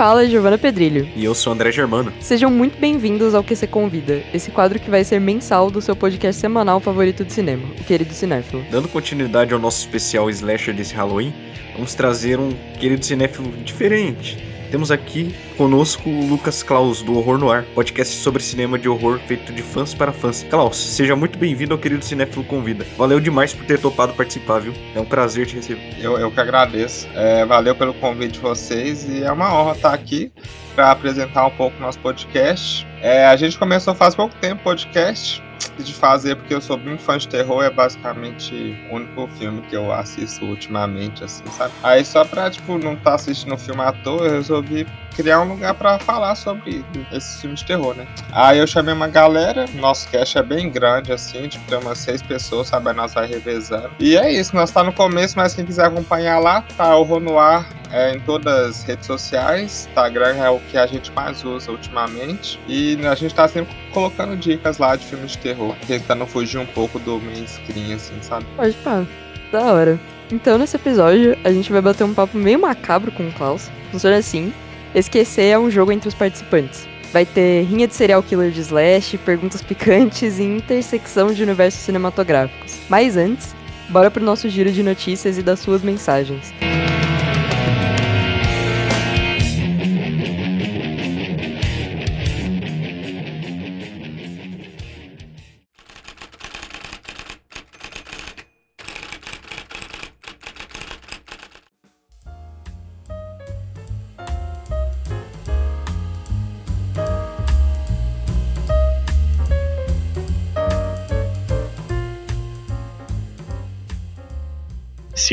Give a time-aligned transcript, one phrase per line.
[0.00, 1.06] Fala é Giovana Pedrilho.
[1.14, 2.10] E eu sou André Germano.
[2.20, 6.40] Sejam muito bem-vindos ao QC Convida, esse quadro que vai ser mensal do seu podcast
[6.40, 8.64] semanal favorito de cinema, o Querido Cinéfilo.
[8.70, 11.34] Dando continuidade ao nosso especial slasher desse Halloween,
[11.74, 17.50] vamos trazer um Querido Cinéfilo diferente temos aqui conosco o Lucas Klaus, do Horror no
[17.50, 20.46] Ar, podcast sobre cinema de horror feito de fãs para fãs.
[20.48, 22.86] Klaus, seja muito bem-vindo ao querido Cinéfilo Convida.
[22.96, 24.72] Valeu demais por ter topado participar, viu?
[24.94, 25.96] É um prazer te receber.
[26.00, 27.08] Eu, eu que agradeço.
[27.14, 30.32] É, valeu pelo convite de vocês e é uma honra estar aqui
[30.74, 32.86] para apresentar um pouco nosso podcast.
[33.02, 35.42] É, a gente começou faz pouco tempo o podcast
[35.78, 39.76] de fazer, porque eu sou muito fã de terror, é basicamente o único filme que
[39.76, 41.72] eu assisto ultimamente, assim, sabe?
[41.82, 45.40] Aí só pra, tipo, não estar tá assistindo o filme à toa, eu resolvi criar
[45.40, 48.06] um lugar para falar sobre esses filmes de terror, né?
[48.32, 52.22] Aí eu chamei uma galera, nosso cast é bem grande, assim, tipo, tem umas seis
[52.22, 52.92] pessoas, sabe?
[52.92, 53.90] Nós vai revezando.
[53.98, 57.66] E é isso, nós tá no começo, mas quem quiser acompanhar lá, tá o Ronoir
[57.92, 59.86] é, em todas as redes sociais.
[59.88, 62.60] Instagram é o que a gente mais usa ultimamente.
[62.66, 65.49] E a gente tá sempre colocando dicas lá de filmes de terror,
[65.86, 68.46] tentando fugir um pouco do mainstream, assim, sabe?
[68.56, 69.04] Pode pá,
[69.52, 70.00] da hora.
[70.32, 73.70] Então, nesse episódio, a gente vai bater um papo meio macabro com o Klaus.
[73.90, 74.52] Funciona assim:
[74.94, 76.88] esquecer é um jogo entre os participantes.
[77.12, 82.78] Vai ter rinha de serial killer de slash, perguntas picantes e intersecção de universos cinematográficos.
[82.88, 83.54] Mas antes,
[83.88, 86.52] bora pro nosso giro de notícias e das suas mensagens.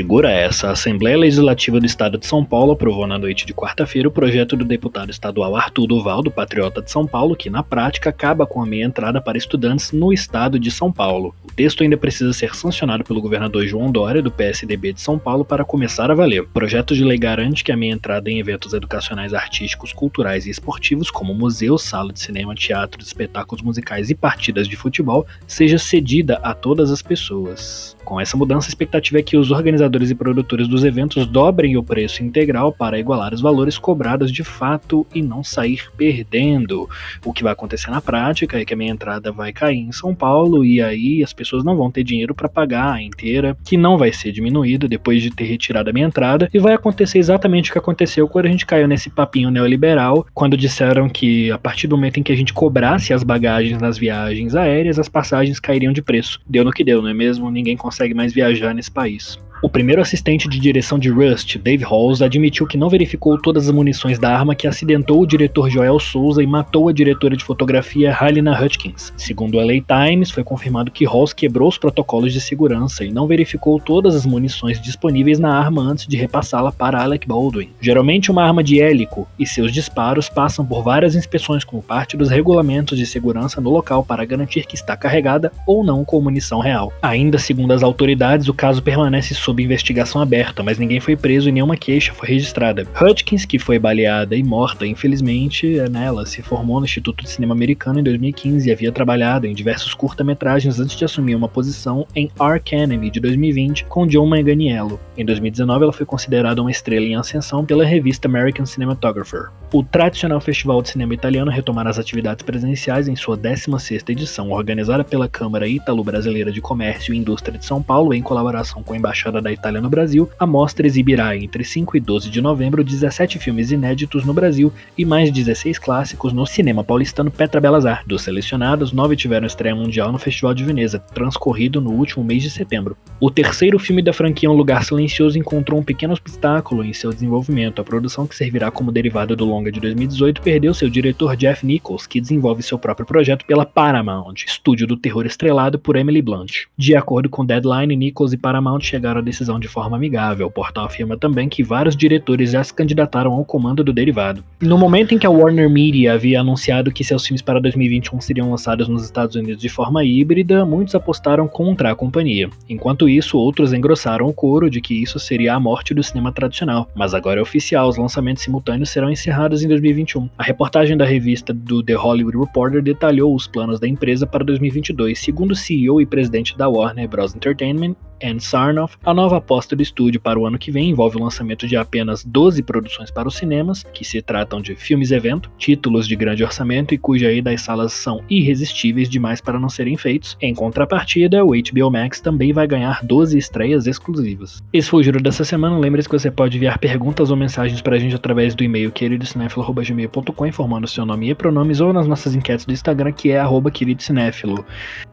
[0.07, 0.69] Segura essa.
[0.69, 4.56] A Assembleia Legislativa do Estado de São Paulo aprovou na noite de quarta-feira o projeto
[4.56, 8.62] do deputado estadual Arthur Duval, do Patriota de São Paulo, que na prática acaba com
[8.62, 11.35] a meia entrada para estudantes no estado de São Paulo.
[11.44, 15.44] O texto ainda precisa ser sancionado pelo governador João Dória, do PSDB de São Paulo,
[15.44, 16.44] para começar a valer.
[16.44, 20.50] O projeto de lei garante que a meia entrada em eventos educacionais artísticos, culturais e
[20.50, 26.39] esportivos, como museus, sala de cinema, teatros, espetáculos musicais e partidas de futebol, seja cedida
[26.41, 27.97] a todas as pessoas.
[28.07, 31.84] Com essa mudança, a expectativa é que os organizadores e produtores dos eventos dobrem o
[31.84, 36.90] preço integral para igualar os valores cobrados de fato e não sair perdendo.
[37.25, 40.16] O que vai acontecer na prática é que a minha entrada vai cair em São
[40.16, 43.97] Paulo e aí as pessoas não vão ter dinheiro para pagar a inteira, que não
[43.97, 47.74] vai ser diminuída depois de ter retirado a minha entrada, e vai acontecer exatamente o
[47.74, 51.97] que aconteceu quando a gente caiu nesse papinho neoliberal, quando disseram que a partir do
[51.97, 56.01] momento em que a gente cobrasse as bagagens nas viagens aéreas, as passagens cairiam de
[56.01, 56.39] preço.
[56.47, 57.51] Deu no que deu, não é mesmo?
[57.51, 59.40] Ninguém consegue consegue mais viajar nesse país.
[59.59, 63.73] O primeiro assistente de direção de Rust, Dave Halls, admitiu que não verificou todas as
[63.73, 68.16] munições da arma que acidentou o diretor Joel Souza e matou a diretora de fotografia
[68.16, 69.12] Halina Hutchins.
[69.18, 73.25] Segundo a LA Times, foi confirmado que Halls quebrou os protocolos de segurança e não
[73.25, 77.72] verificou todas as munições disponíveis na arma antes de repassá-la para Alec Baldwin.
[77.81, 82.29] Geralmente, uma arma de hélico e seus disparos passam por várias inspeções como parte dos
[82.29, 86.94] regulamentos de segurança no local para garantir que está carregada ou não com munição real.
[87.01, 91.53] Ainda segundo as autoridades, o caso permanece sob investigação aberta, mas ninguém foi preso e
[91.53, 92.85] nenhuma queixa foi registrada.
[93.02, 97.53] Hutchins, que foi baleada e morta, infelizmente, é, nela, se formou no Instituto de Cinema
[97.53, 102.30] Americano em 2015 e havia trabalhado em diversos curta-metragens antes de assumir uma posição em
[102.38, 105.00] Arcanemy de 2020 com John Manganiello.
[105.18, 109.47] Em 2019, ela foi considerada uma estrela em ascensão pela revista American Cinematographer.
[109.74, 115.06] O tradicional Festival de Cinema Italiano retomará as atividades presenciais em sua 16ª edição, organizada
[115.06, 119.37] pela Câmara Ítalo-Brasileira de Comércio e Indústria de São Paulo em colaboração com a Embaixada
[119.38, 123.39] Embaixada da Itália no Brasil, a mostra exibirá entre 5 e 12 de novembro 17
[123.39, 128.07] filmes inéditos no Brasil e mais 16 clássicos no cinema paulistano Petra Belas Artes.
[128.07, 132.50] Dos selecionados, nove tiveram estreia mundial no Festival de Veneza, transcorrido no último mês de
[132.50, 132.98] setembro.
[133.19, 137.81] O terceiro filme da franquia Um Lugar Silencioso encontrou um pequeno obstáculo em seu desenvolvimento.
[137.81, 142.07] A produção, que servirá como derivada do longa de 2018, perdeu seu diretor Jeff Nichols,
[142.07, 146.66] que desenvolve seu próprio projeto pela Paramount, estúdio do terror estrelado por Emily Blunt.
[146.78, 150.47] De acordo com Deadline, Nichols e Paramount chegaram decisão de forma amigável.
[150.47, 154.44] O portal afirma também que vários diretores já se candidataram ao comando do derivado.
[154.62, 158.50] No momento em que a Warner Media havia anunciado que seus filmes para 2021 seriam
[158.50, 162.50] lançados nos Estados Unidos de forma híbrida, muitos apostaram contra a companhia.
[162.69, 166.89] Enquanto isso, outros engrossaram o coro de que isso seria a morte do cinema tradicional.
[166.95, 170.29] Mas agora é oficial, os lançamentos simultâneos serão encerrados em 2021.
[170.38, 175.19] A reportagem da revista do The Hollywood Reporter detalhou os planos da empresa para 2022.
[175.19, 177.35] Segundo o CEO e presidente da Warner Bros.
[177.35, 181.24] Entertainment, Anne Sarnoff, a nova aposta do estúdio para o ano que vem envolve o
[181.24, 186.16] lançamento de apenas 12 produções para os cinemas, que se tratam de filmes-evento, títulos de
[186.16, 190.38] grande orçamento e cuja ida às salas são irresistíveis demais para não serem feitos.
[190.42, 194.62] Em contrapartida, o HBO Max também vai ganhar 12 estreias exclusivas.
[194.74, 195.78] Esse foi o giro dessa semana.
[195.78, 200.46] Lembre-se que você pode enviar perguntas ou mensagens para a gente através do e-mail queridocinéfilo.gmail.com
[200.46, 204.66] informando seu nome e pronomes ou nas nossas enquetes do Instagram que é arroba queridocinéfilo.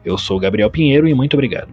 [0.03, 1.69] Eu sou Gabriel Pinheiro e muito obrigado.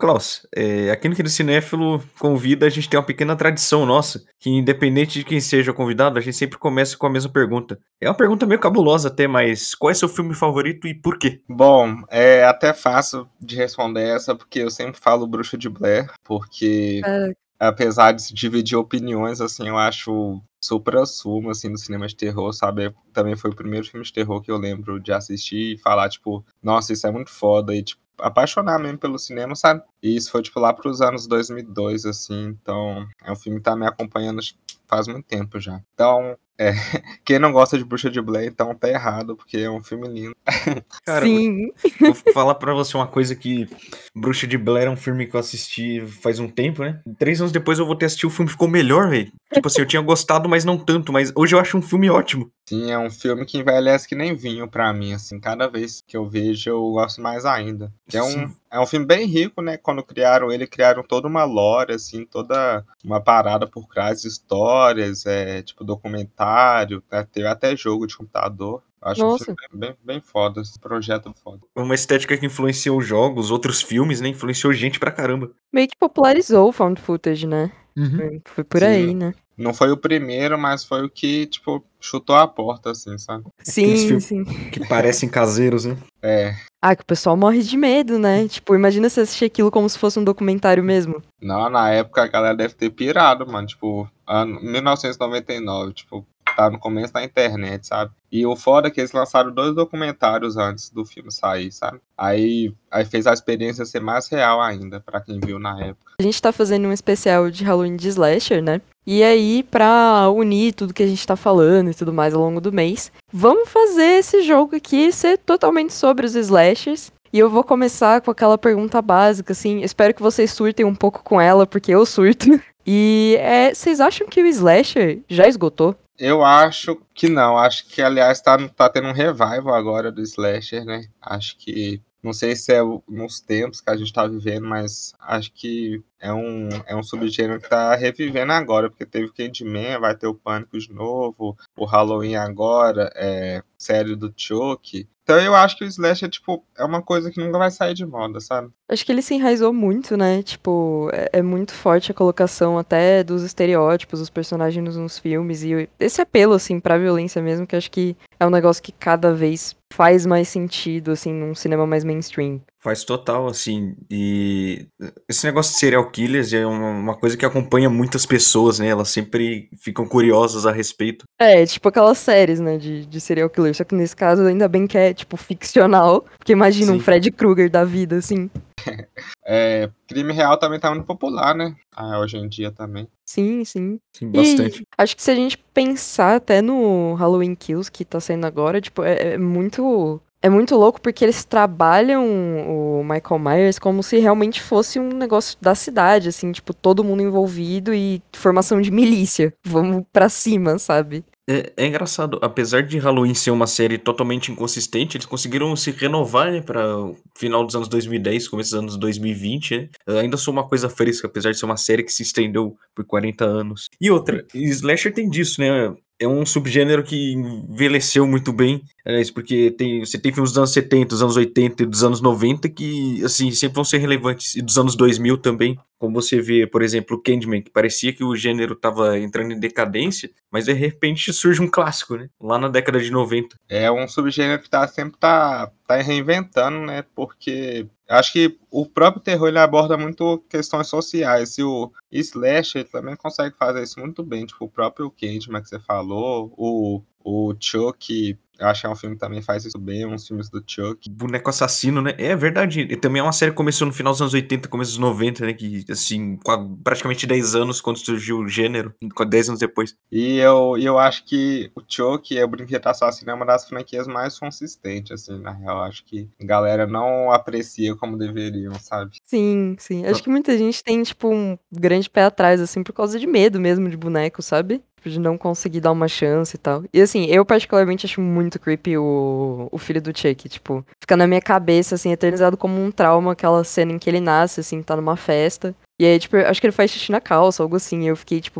[0.00, 4.50] Klaus, é, aqui no Querido Cinéfilo convida, a gente tem uma pequena tradição nossa, que
[4.50, 7.78] independente de quem seja convidado, a gente sempre começa com a mesma pergunta.
[8.00, 11.42] É uma pergunta meio cabulosa até, mas qual é seu filme favorito e por quê?
[11.48, 17.00] Bom, é até fácil de responder essa, porque eu sempre falo Bruxa de Blair, porque
[17.04, 22.16] É, apesar de se dividir opiniões, assim, eu acho super assumo, assim, do cinema de
[22.16, 22.94] terror, sabe?
[23.12, 26.44] Também foi o primeiro filme de terror que eu lembro de assistir e falar, tipo,
[26.62, 29.82] nossa, isso é muito foda, e, tipo, apaixonar mesmo pelo cinema, sabe?
[30.02, 33.76] E isso foi, tipo, lá pros anos 2002, assim, então é um filme que tá
[33.76, 34.40] me acompanhando
[34.86, 35.80] faz muito tempo já.
[35.94, 36.72] Então, é,
[37.24, 40.36] quem não gosta de Bruxa de Blair, então tá errado, porque é um filme lindo.
[41.06, 43.66] Cara, sim, Vou falar pra você uma coisa que
[44.14, 47.00] Bruxa de Blair é um filme que eu assisti faz um tempo, né?
[47.18, 49.32] Três anos depois eu voltei a assistir, o filme ficou melhor, velho.
[49.54, 51.12] Tipo assim, eu tinha gostado, mas não tanto.
[51.12, 52.50] Mas hoje eu acho um filme ótimo.
[52.68, 56.16] Sim, é um filme que envelhece que nem vinho pra mim, assim, cada vez que
[56.16, 57.90] eu vejo eu gosto mais ainda.
[58.12, 58.56] É um, Sim.
[58.70, 59.76] É um filme bem rico, né?
[59.76, 65.26] Quando criaram ele, criaram toda uma lore, assim, toda uma parada por trás de histórias,
[65.26, 68.82] é, tipo documentário, né, teve até jogo de computador.
[69.02, 69.44] Acho Nossa.
[69.46, 71.62] filme bem, bem foda, esse projeto foda.
[71.74, 74.28] Uma estética que influenciou jogos, outros filmes, né?
[74.28, 75.50] Influenciou gente pra caramba.
[75.72, 77.72] meio que popularizou o found footage, né?
[78.16, 78.86] Foi- Foi por Sim.
[78.86, 79.34] aí, né?
[79.58, 83.44] Não foi o primeiro, mas foi o que, tipo, chutou a porta, assim, sabe?
[83.62, 84.42] Sim, sim.
[84.70, 85.98] Que parecem caseiros, né?
[86.22, 86.54] É.
[86.80, 88.48] Ah, que o pessoal morre de medo, né?
[88.48, 91.22] Tipo, imagina você assistir aquilo como se fosse um documentário mesmo.
[91.42, 93.66] Não, na época a galera deve ter pirado, mano.
[93.66, 96.26] Tipo, ano 1999, tipo,
[96.56, 98.12] tá no começo da internet, sabe?
[98.30, 102.00] E o foda é que eles lançaram dois documentários antes do filme sair, sabe?
[102.16, 106.12] Aí, aí fez a experiência ser mais real ainda, pra quem viu na época.
[106.20, 108.80] A gente tá fazendo um especial de Halloween de Slasher, né?
[109.06, 112.60] E aí, pra unir tudo que a gente tá falando e tudo mais ao longo
[112.60, 117.10] do mês, vamos fazer esse jogo aqui ser totalmente sobre os slashers.
[117.32, 119.82] E eu vou começar com aquela pergunta básica, assim.
[119.82, 122.46] Espero que vocês surtem um pouco com ela, porque eu surto.
[122.86, 125.94] E é, vocês acham que o slasher já esgotou?
[126.20, 127.56] Eu acho que não.
[127.58, 131.08] Acho que, aliás, tá, tá tendo um revival agora do slasher, né?
[131.20, 132.00] Acho que.
[132.22, 136.02] Não sei se é o- nos tempos que a gente tá vivendo, mas acho que
[136.20, 140.34] é um, é um subgênero que tá revivendo agora, porque teve Candyman, vai ter o
[140.34, 145.08] Pânico de novo, o Halloween agora, é, série do Chuck.
[145.22, 148.04] Então eu acho que o slasher, tipo, é uma coisa que nunca vai sair de
[148.04, 148.68] moda, sabe?
[148.88, 150.42] Acho que ele se enraizou muito, né?
[150.42, 155.62] Tipo, é, é muito forte a colocação até dos estereótipos, dos personagens nos, nos filmes.
[155.62, 159.34] E esse apelo, assim, pra violência mesmo, que acho que é um negócio que cada
[159.34, 162.62] vez faz mais sentido, assim, num cinema mais mainstream.
[162.78, 163.94] Faz total, assim.
[164.10, 164.86] E
[165.28, 168.88] esse negócio de serial killers é uma, uma coisa que acompanha muitas pessoas, né?
[168.88, 171.26] Elas sempre ficam curiosas a respeito.
[171.38, 173.74] É, tipo aquelas séries, né, de, de serial killer.
[173.74, 176.24] Só que nesse caso, ainda bem que é, tipo, ficcional.
[176.38, 177.04] Porque imagina um Sim.
[177.04, 178.48] Fred Krueger da vida, assim.
[179.52, 181.74] É, crime real também tá muito popular, né?
[181.92, 183.08] Ah, hoje em dia também.
[183.32, 184.00] Sim, sim.
[184.12, 184.82] Sim, E bastante.
[184.98, 189.04] acho que se a gente pensar até no Halloween Kills que tá saindo agora, tipo,
[189.04, 190.20] é, é muito.
[190.42, 192.24] É muito louco porque eles trabalham
[192.66, 197.22] o Michael Myers como se realmente fosse um negócio da cidade, assim, tipo, todo mundo
[197.22, 199.52] envolvido e formação de milícia.
[199.64, 201.22] Vamos pra cima, sabe?
[201.50, 206.52] É, é engraçado, apesar de Halloween ser uma série totalmente inconsistente, eles conseguiram se renovar,
[206.52, 209.88] né, para o final dos anos 2010, começo dos anos 2020, né?
[210.06, 213.04] Eu ainda sou uma coisa fresca, apesar de ser uma série que se estendeu por
[213.04, 213.88] 40 anos.
[214.00, 215.92] E outra, Slasher tem disso, né?
[216.20, 220.72] É um subgênero que envelheceu muito bem, aliás, porque tem, você tem filmes dos anos
[220.72, 224.60] 70, dos anos 80 e dos anos 90 que, assim, sempre vão ser relevantes, e
[224.60, 228.36] dos anos 2000 também, como você vê, por exemplo, o Candyman, que parecia que o
[228.36, 232.28] gênero tava entrando em decadência, mas de repente surge um clássico, né?
[232.38, 233.56] Lá na década de 90.
[233.66, 237.02] É um subgênero que tá sempre tá, tá reinventando, né?
[237.14, 237.86] Porque
[238.16, 241.56] acho que o próprio terror ele aborda muito questões sociais.
[241.58, 244.46] E o Slasher também consegue fazer isso muito bem.
[244.46, 248.94] Tipo, o próprio Candyman que você falou, o, o Chuck Eu acho que é um
[248.94, 251.08] filme que também faz isso bem, uns filmes do Chuck.
[251.08, 252.14] Boneco assassino, né?
[252.18, 252.82] É verdade.
[252.82, 255.46] E também é uma série que começou no final dos anos 80, começo dos 90,
[255.46, 255.54] né?
[255.54, 258.94] Que, assim, com praticamente 10 anos quando surgiu o gênero,
[259.28, 259.96] 10 anos depois.
[260.12, 264.06] E eu, eu acho que o Chuck e o Brinquedo Assassino é uma das franquias
[264.06, 265.82] mais consistentes, assim, na real.
[265.82, 269.16] Acho que a galera não aprecia como deveriam, sabe?
[269.24, 270.04] Sim, sim.
[270.04, 273.58] Acho que muita gente tem, tipo, um grande pé atrás, assim, por causa de medo
[273.58, 274.82] mesmo de boneco, sabe?
[275.00, 276.84] Tipo, de não conseguir dar uma chance e tal.
[276.92, 280.46] E assim, eu particularmente acho muito creepy o, o filho do Chuck.
[280.46, 284.20] Tipo, fica na minha cabeça, assim, eternizado como um trauma aquela cena em que ele
[284.20, 285.74] nasce, assim, tá numa festa.
[286.00, 288.04] E aí, tipo, acho que ele faz xixi na calça, algo assim.
[288.04, 288.58] E eu fiquei, tipo,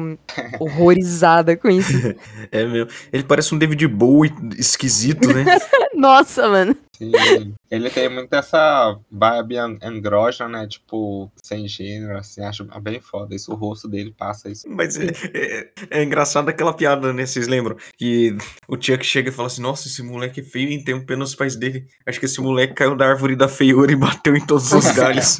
[0.60, 1.90] horrorizada com isso.
[2.52, 2.90] é mesmo.
[3.10, 5.46] Ele parece um David Bowie esquisito, né?
[5.96, 6.76] Nossa, mano.
[6.98, 7.54] Sim.
[7.70, 10.66] Ele tem muito essa vibe andrógena, né?
[10.68, 13.34] Tipo, sem gênero, assim, acho bem foda.
[13.34, 14.68] Isso, o rosto dele passa isso.
[14.68, 17.24] Mas é, é, é engraçado aquela piada, né?
[17.24, 17.74] Vocês lembram?
[17.96, 18.36] Que
[18.68, 21.16] o Chuck chega e fala assim: Nossa, esse moleque é feio e tem um pé
[21.16, 21.86] nos pais dele.
[22.06, 25.38] Acho que esse moleque caiu da árvore da feiura e bateu em todos os galhos.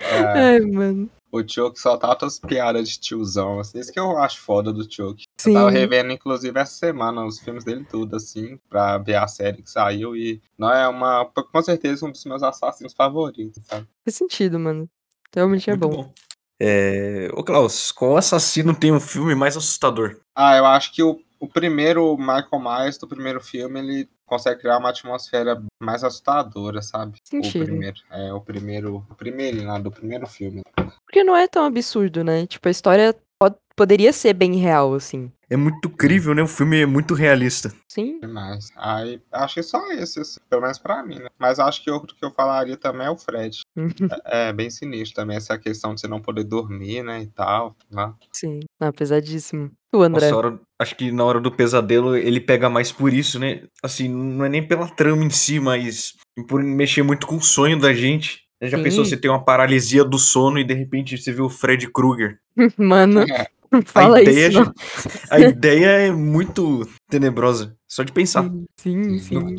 [0.00, 1.10] É, Ai, mano.
[1.30, 3.78] o Chuck só tá outras piadas de tiozão, assim.
[3.78, 5.24] Isso que eu acho foda do Chuck.
[5.38, 5.50] Sim.
[5.50, 9.62] Eu tava revendo, inclusive, essa semana os filmes dele tudo, assim, pra ver a série
[9.62, 10.16] que saiu.
[10.16, 11.24] E não é uma.
[11.26, 13.86] Com certeza, um dos meus assassinos favoritos, sabe?
[14.04, 14.88] Faz sentido, mano.
[15.34, 16.12] Realmente é Muito bom.
[16.60, 17.30] É...
[17.32, 20.18] Ô, Klaus, qual assassino tem um filme mais assustador?
[20.34, 24.78] Ah, eu acho que o, o primeiro Michael Myers do primeiro filme, ele consegue criar
[24.78, 27.18] uma atmosfera mais assustadora, sabe?
[27.24, 27.62] Sentido.
[27.62, 27.96] O primeiro.
[28.10, 29.06] É, o primeiro.
[29.10, 30.62] O primeiro lá, do primeiro filme.
[31.04, 32.46] Porque não é tão absurdo, né?
[32.46, 35.30] Tipo, a história pod- poderia ser bem real, assim.
[35.50, 36.42] É muito crível, né?
[36.42, 37.72] O filme é muito realista.
[37.88, 38.20] Sim.
[38.20, 38.70] Demais.
[38.76, 41.26] Aí, acho que só esse, assim, pelo menos pra mim, né?
[41.36, 43.60] Mas acho que outro que eu falaria também é o Fred.
[44.26, 47.74] É, é bem sinistro também, essa questão de você não poder dormir, né, e tal.
[47.90, 48.12] Né?
[48.32, 48.60] Sim.
[48.80, 49.72] Não, pesadíssimo.
[49.92, 50.30] O André.
[50.30, 53.64] Nossa, hora- acho que na hora do pesadelo ele pega mais por isso, né?
[53.82, 56.14] Assim, não é nem pela trama em si, mas
[56.48, 58.44] por mexer muito com o sonho da gente.
[58.62, 58.84] Já Sim.
[58.84, 62.38] pensou você ter uma paralisia do sono e de repente você vê o Fred Krueger?
[62.78, 63.48] Mano, É,
[63.84, 64.72] fala a ideia, isso.
[65.30, 68.50] A ideia é muito tenebrosa, só de pensar.
[68.76, 69.56] Sim, sim.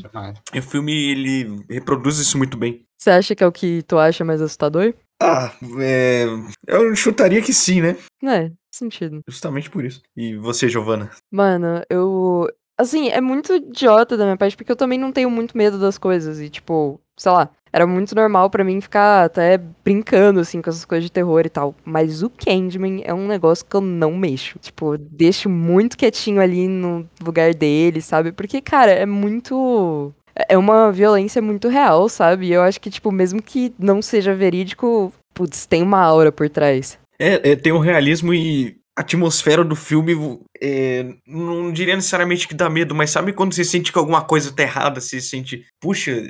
[0.53, 2.85] E o filme ele reproduz isso muito bem.
[2.97, 4.93] Você acha que é o que tu acha mais assustador?
[5.21, 6.25] Ah, é...
[6.67, 7.95] eu chutaria que sim, né?
[8.23, 9.21] É, sentido.
[9.27, 10.01] Justamente por isso.
[10.15, 11.11] E você, Giovana?
[11.31, 12.47] Mano, eu.
[12.77, 15.97] Assim, é muito idiota da minha parte, porque eu também não tenho muito medo das
[15.99, 16.39] coisas.
[16.39, 20.85] E, tipo, sei lá, era muito normal pra mim ficar até brincando, assim, com essas
[20.85, 21.73] coisas de terror e tal.
[21.85, 24.59] Mas o Candyman é um negócio que eu não mexo.
[24.59, 28.31] Tipo, deixo muito quietinho ali no lugar dele, sabe?
[28.31, 30.13] Porque, cara, é muito.
[30.49, 32.47] É uma violência muito real, sabe?
[32.47, 36.49] E eu acho que, tipo, mesmo que não seja verídico, putz, tem uma aura por
[36.49, 36.97] trás.
[37.19, 42.53] É, é, tem um realismo e a atmosfera do filme, é, não diria necessariamente que
[42.53, 46.23] dá medo, mas sabe quando você sente que alguma coisa tá errada, você sente, puxa,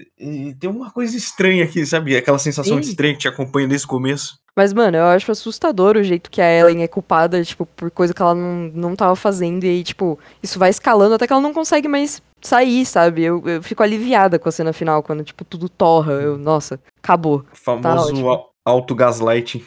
[0.59, 2.15] tem uma coisa estranha aqui, sabe?
[2.15, 2.91] Aquela sensação de Sim.
[2.91, 4.39] estranha que te acompanha desde o começo.
[4.55, 8.13] Mas, mano, eu acho assustador o jeito que a Ellen é culpada, tipo, por coisa
[8.13, 9.63] que ela não, não tava fazendo.
[9.63, 13.23] E aí, tipo, isso vai escalando até que ela não consegue mais sair, sabe?
[13.23, 16.13] Eu, eu fico aliviada com a cena final, quando, tipo, tudo torra.
[16.13, 17.45] Eu, nossa, acabou.
[17.51, 18.50] O famoso ótimo.
[18.65, 19.63] Au- auto-gaslighting.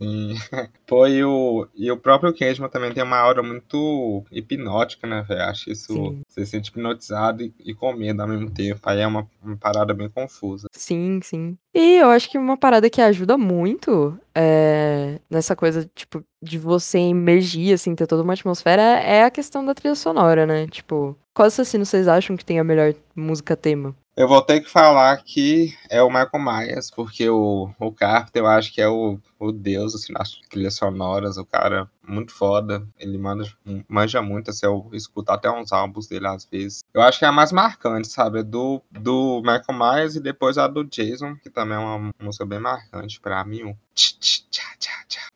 [0.00, 0.34] Sim.
[0.86, 5.42] Pô, e o, e o próprio Candyman também tem uma aura muito hipnótica, né, velho?
[5.42, 5.92] Acho isso.
[5.92, 6.22] Sim.
[6.28, 8.80] Você se sente hipnotizado e, e com medo ao mesmo tempo.
[8.84, 10.66] Aí é uma, uma parada bem confusa.
[10.72, 11.56] Sim, sim.
[11.74, 16.98] E eu acho que uma parada que ajuda muito é, nessa coisa, tipo, de você
[16.98, 20.66] emergir, assim, ter toda uma atmosfera, é a questão da trilha sonora, né?
[20.68, 23.94] Tipo, qual assassino vocês acham que tem a melhor música tema?
[24.16, 28.46] Eu vou ter que falar que é o Michael Myers, porque o, o Carpenter eu
[28.46, 32.86] acho que é o, o deus assim, das trilhas sonoras, o cara muito foda.
[32.98, 33.44] Ele manda,
[33.86, 36.82] manja muito, assim, eu escuto até uns álbuns dele às vezes.
[36.94, 38.38] Eu acho que é a mais marcante, sabe?
[38.38, 42.46] É do, do Michael Myers e depois a do Jason, que também é uma música
[42.46, 43.64] bem marcante pra mim.
[43.64, 44.66] O tch, tch, tchá.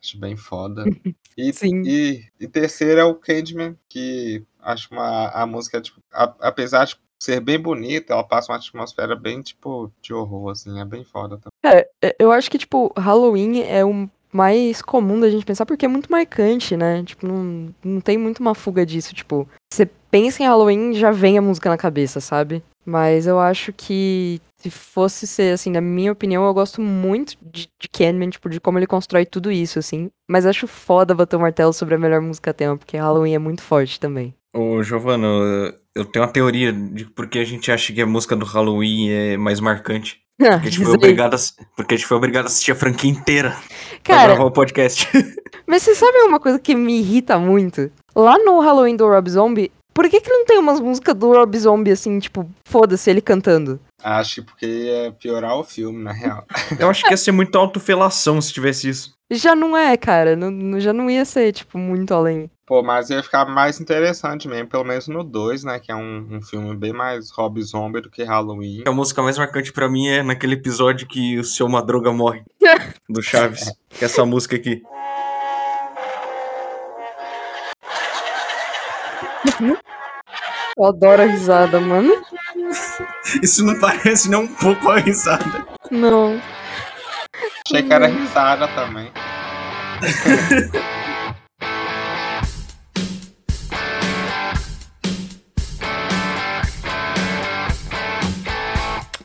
[0.02, 0.84] Acho bem foda.
[1.37, 1.82] E, Sim.
[1.87, 6.96] e, e terceiro é o Candyman, que acho uma, a música, tipo, a- apesar de
[7.22, 11.38] ser bem bonita, ela passa uma atmosfera bem, tipo, de horror, assim, é bem foda
[11.38, 11.78] também.
[11.80, 15.84] É, é, eu acho que, tipo, Halloween é o mais comum da gente pensar porque
[15.84, 17.02] é muito marcante, né?
[17.04, 19.14] Tipo, não, não tem muito uma fuga disso.
[19.14, 22.62] Tipo, você pensa em Halloween, já vem a música na cabeça, sabe?
[22.86, 27.68] Mas eu acho que se fosse ser, assim, na minha opinião, eu gosto muito de,
[27.78, 30.10] de Candyman, tipo, de como ele constrói tudo isso, assim.
[30.28, 33.62] Mas acho foda bater o martelo sobre a melhor música tema, porque Halloween é muito
[33.62, 34.34] forte também.
[34.52, 38.35] Ô, Giovana, eu- tenho uma teoria de por que a gente acha que a música
[38.37, 40.20] do Halloween é mais marcante.
[40.38, 41.38] Porque a gente foi obrigado a,
[41.76, 43.50] porque a gente foi obrigado a assistir a franquia inteira
[44.02, 45.06] pra Cara, gravar o podcast.
[45.66, 47.90] Mas você sabe uma coisa que me irrita muito?
[48.16, 51.59] Lá no Halloween do Rob Zombie, Por que, que não tem umas músicas do Rob
[51.59, 53.78] Zombie assim, tipo, foda-se ele cantando?
[54.02, 56.45] Acho que porque ia piorar o filme, na real.
[56.78, 59.14] Eu acho que ia ser muito autofelação se tivesse isso.
[59.30, 60.35] Já não é, cara.
[60.35, 62.50] não- já não ia ser, tipo, muito além.
[62.66, 65.78] Pô, mas ia ficar mais interessante mesmo, pelo menos no 2, né?
[65.78, 68.85] Que é um, um filme bem mais Rob Zombie do que Halloween.
[68.87, 72.42] A música mais marcante pra mim é naquele episódio que o seu Madruga morre.
[73.09, 73.73] Do Chaves.
[73.90, 74.83] Que é essa música aqui.
[80.76, 82.19] Eu adoro a risada, mano.
[83.42, 85.66] Isso não parece nem um pouco a risada.
[85.90, 86.40] Não.
[87.66, 89.10] Achei que era risada também.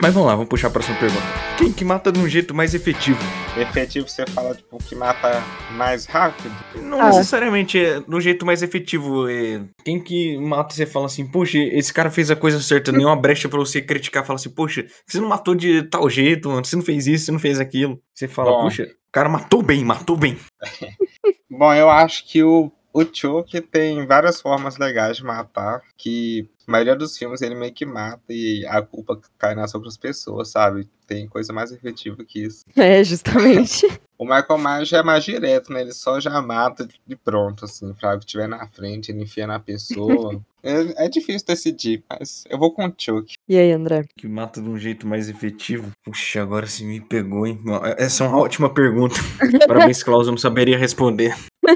[0.05, 1.23] Mas vamos lá, vamos puxar a próxima pergunta.
[1.57, 3.17] Quem que mata de um jeito mais efetivo?
[3.57, 6.53] Efetivo você fala, tipo, que mata mais rápido.
[6.75, 7.07] Não Ah.
[7.07, 9.27] necessariamente é do jeito mais efetivo.
[9.27, 9.63] É...
[9.83, 13.15] Quem que mata e você fala assim, poxa, esse cara fez a coisa certa, nenhuma
[13.15, 14.23] brecha pra você criticar.
[14.23, 16.63] Fala assim, poxa, você não matou de tal jeito, mano.
[16.63, 17.99] Você não fez isso, você não fez aquilo.
[18.13, 18.61] Você fala, Bom.
[18.61, 20.37] poxa, o cara matou bem, matou bem.
[21.49, 26.71] Bom, eu acho que o, o Chuck tem várias formas legais de matar, que a
[26.71, 30.87] maioria dos filmes ele meio que mata e a culpa cai nas outras pessoas, sabe?
[31.05, 32.63] Tem coisa mais efetiva que isso.
[32.73, 33.85] É, justamente.
[34.17, 35.81] O Michael Myers já é mais direto, né?
[35.81, 39.45] Ele só já mata de pronto, assim, pra o que tiver na frente, ele enfia
[39.45, 40.41] na pessoa.
[40.65, 43.33] é, é difícil decidir, mas eu vou com o Chuck.
[43.47, 44.03] E aí, André?
[44.17, 45.91] Que mata de um jeito mais efetivo.
[46.03, 47.59] Puxa, agora você me pegou, hein?
[47.97, 49.15] Essa é uma ótima pergunta.
[49.67, 51.35] Parabéns, Klaus, eu não saberia responder.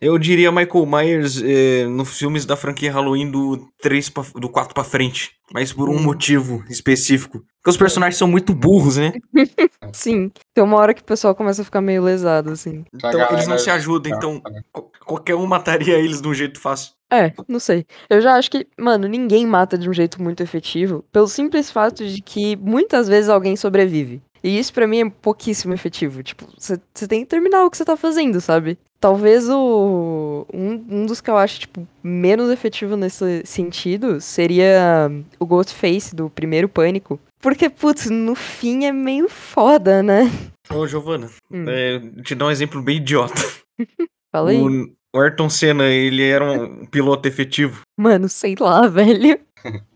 [0.00, 4.72] Eu diria Michael Myers eh, nos filmes da franquia Halloween do 3 pra, do 4
[4.72, 5.32] pra frente.
[5.52, 6.02] Mas por um Hum.
[6.02, 7.40] motivo específico.
[7.40, 9.12] Porque os personagens são muito burros, né?
[9.92, 10.30] Sim.
[10.54, 12.84] Tem uma hora que o pessoal começa a ficar meio lesado, assim.
[12.94, 14.40] Então eles não se ajudam, então
[14.72, 16.92] co- qualquer um mataria eles de um jeito fácil.
[17.10, 17.84] É, não sei.
[18.08, 22.06] Eu já acho que, mano, ninguém mata de um jeito muito efetivo, pelo simples fato
[22.06, 24.22] de que muitas vezes alguém sobrevive.
[24.42, 26.22] E isso pra mim é pouquíssimo efetivo.
[26.22, 28.78] Tipo, você tem que terminar o que você tá fazendo, sabe?
[28.98, 30.46] Talvez o.
[30.52, 36.30] Um, um dos que eu acho, tipo, menos efetivo nesse sentido seria o Ghostface do
[36.30, 37.20] primeiro Pânico.
[37.42, 40.30] Porque, putz, no fim é meio foda, né?
[40.70, 41.64] Ô, Giovana, Hum.
[41.68, 43.34] é, te dar um exemplo bem idiota.
[44.32, 44.56] Fala aí.
[44.62, 47.80] O, o Ayrton Senna, ele era um piloto efetivo.
[47.98, 49.40] Mano, sei lá, velho.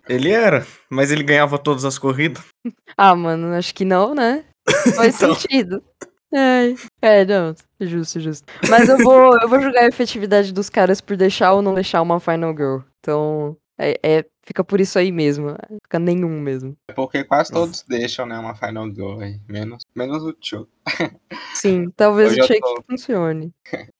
[0.09, 2.43] Ele era, mas ele ganhava todas as corridas.
[2.97, 4.45] Ah, mano, acho que não, né?
[4.97, 5.35] Faz Então.
[5.35, 5.83] sentido.
[6.33, 8.45] É, é, não, justo, justo.
[8.69, 12.03] Mas eu vou, eu vou julgar a efetividade dos caras por deixar ou não deixar
[12.03, 12.79] uma Final Girl.
[12.99, 15.55] Então, é, é- fica por isso aí mesmo.
[15.85, 16.77] Fica nenhum mesmo.
[16.91, 19.41] É porque quase todos deixam, né, uma Final Girl aí.
[19.49, 20.69] Menos, menos o Chuck.
[21.55, 23.53] Sim, talvez Hoje o Shake tô- funcione.